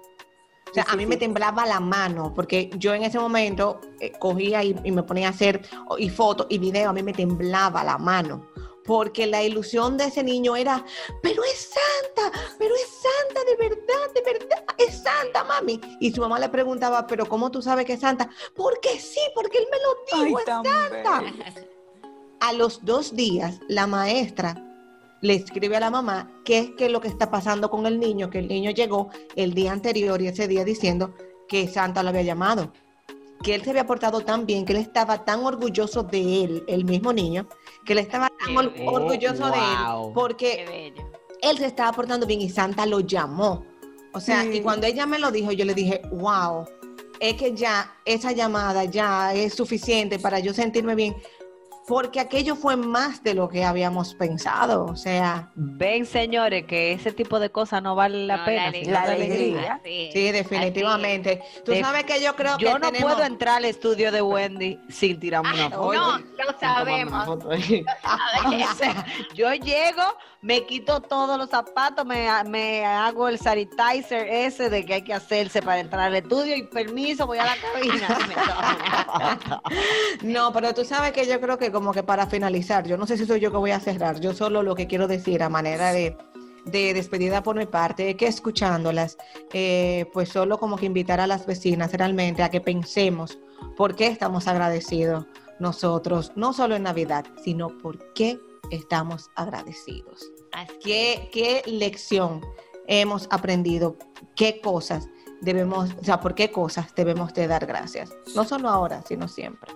[0.71, 1.09] O sea, Sí, a mí sí.
[1.09, 5.29] me temblaba la mano, porque yo en ese momento eh, cogía y, y me ponía
[5.29, 5.63] a hacer
[5.99, 8.49] y fotos y videos, a mí me temblaba la mano.
[8.85, 10.85] Porque la ilusión de ese niño era,
[11.23, 15.81] pero es santa, pero es santa, de verdad, de verdad, es santa, mami.
[16.01, 18.29] Y su mamá le preguntaba, pero ¿cómo tú sabes que es santa?
[18.57, 21.23] Porque sí, porque él me lo dijo, es santa.
[22.41, 24.57] A los dos días, la maestra
[25.21, 28.31] le escribe a la mamá qué es que lo que está pasando con el niño,
[28.31, 31.15] que el niño llegó el día anterior y ese día diciendo
[31.49, 32.73] que Santa lo había llamado,
[33.43, 36.85] que él se había portado tan bien, que él estaba tan orgulloso de él, el
[36.87, 37.47] mismo niño,
[37.85, 40.93] que él estaba tan or- orgulloso de él, porque
[41.43, 43.65] él se estaba portando bien y Santa lo llamó.
[44.15, 44.57] O sea, Sí.
[44.59, 46.65] y cuando ella me lo dijo, yo le dije, wow,
[47.21, 51.15] es que ya esa llamada ya es suficiente para yo sentirme bien,
[51.91, 54.85] porque aquello fue más de lo que habíamos pensado.
[54.85, 58.67] O sea, Ven, señores, que ese tipo de cosas no vale la No, pena.
[58.67, 58.93] alegría.
[58.93, 59.81] La alegría.
[59.83, 61.43] Es, sí, definitivamente.
[61.65, 63.13] Tú De- sabes que yo creo Yo que no tenemos...
[63.13, 65.93] puedo entrar al estudio de Wendy sin tirarme una foto.
[65.93, 67.25] No, lo sabemos.
[67.27, 67.51] foto.
[68.71, 70.03] O sea, yo llego,
[70.43, 75.13] me quito todos los zapatos, me, me hago el sanitizer ese de que hay que
[75.13, 78.19] hacerse para entrar al estudio y permiso, voy a la cabina.
[80.23, 83.17] No, pero tú sabes que yo creo que como que para finalizar, yo no sé
[83.17, 85.93] si soy yo que voy a cerrar, yo solo lo que quiero decir a manera
[85.93, 86.15] de,
[86.67, 89.17] de despedida por mi parte que escuchándolas,
[89.55, 93.39] eh, pues solo como que invitar a las vecinas realmente a que pensemos
[93.79, 95.25] por qué estamos agradecidos
[95.59, 98.39] nosotros, no solo en Navidad, sino por qué
[98.71, 100.31] estamos agradecidos.
[100.85, 102.43] ¿Qué, qué lección
[102.89, 103.97] hemos aprendido?
[104.37, 105.09] ¿Qué cosas
[105.41, 108.11] debemos, o sea, por qué cosas debemos de dar gracias?
[108.37, 109.73] No solo ahora, sino siempre.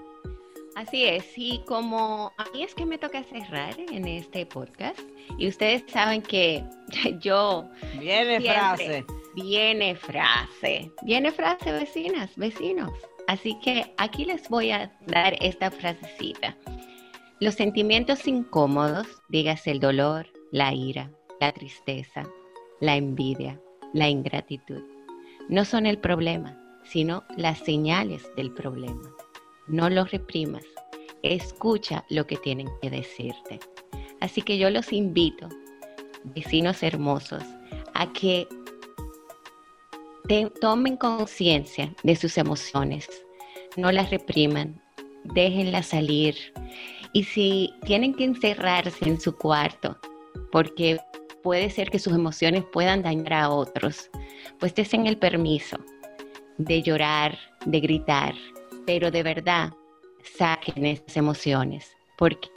[0.77, 4.99] Así es, y como a mí es que me toca cerrar en este podcast,
[5.39, 6.64] y ustedes saben que
[7.20, 7.68] yo
[7.99, 9.05] Viene frase.
[9.37, 12.91] viene frase, viene frase vecinas, vecinos.
[13.29, 16.57] Así que aquí les voy a dar esta frasecita.
[17.41, 21.11] Los sentimientos incómodos, dígase el dolor, la ira,
[21.41, 22.25] la tristeza,
[22.81, 23.61] la envidia,
[23.93, 24.83] la ingratitud,
[25.49, 29.13] no son el problema, sino las señales del problema.
[29.66, 30.64] No los reprimas,
[31.22, 33.60] escucha lo que tienen que decirte.
[34.20, 35.48] Así que yo los invito,
[36.24, 37.42] vecinos hermosos,
[37.94, 38.46] a que
[40.28, 43.08] te- tomen conciencia de sus emociones,
[43.76, 44.80] no las repriman,
[45.24, 46.36] déjenlas salir.
[47.12, 49.98] Y si tienen que encerrarse en su cuarto,
[50.50, 50.98] porque
[51.42, 54.10] puede ser que sus emociones puedan dañar a otros,
[54.58, 55.76] pues den el permiso
[56.58, 58.34] de llorar, de gritar,
[58.87, 59.72] pero de verdad
[60.39, 62.49] saquen esas emociones, porque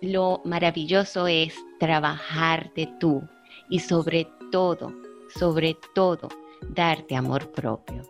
[0.00, 3.22] lo maravilloso es trabajarte tú
[3.70, 4.92] y sobre todo,
[5.38, 6.28] sobre todo,
[6.68, 8.02] darte amor propio.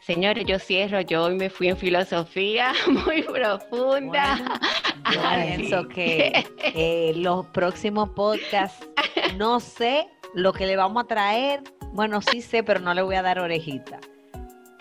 [0.00, 2.72] Señores, yo cierro, yo hoy me fui en filosofía
[3.06, 4.36] muy profunda.
[5.12, 8.88] Yo Así pienso que eh, los próximos podcasts,
[9.36, 11.62] no sé lo que le vamos a traer.
[11.92, 14.00] Bueno, sí sé, pero no le voy a dar orejita.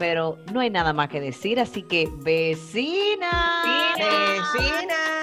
[0.02, 3.30] Pero no hay nada más que decir, así que vecina.
[3.96, 4.52] Vecina.
[4.58, 5.21] Vecina.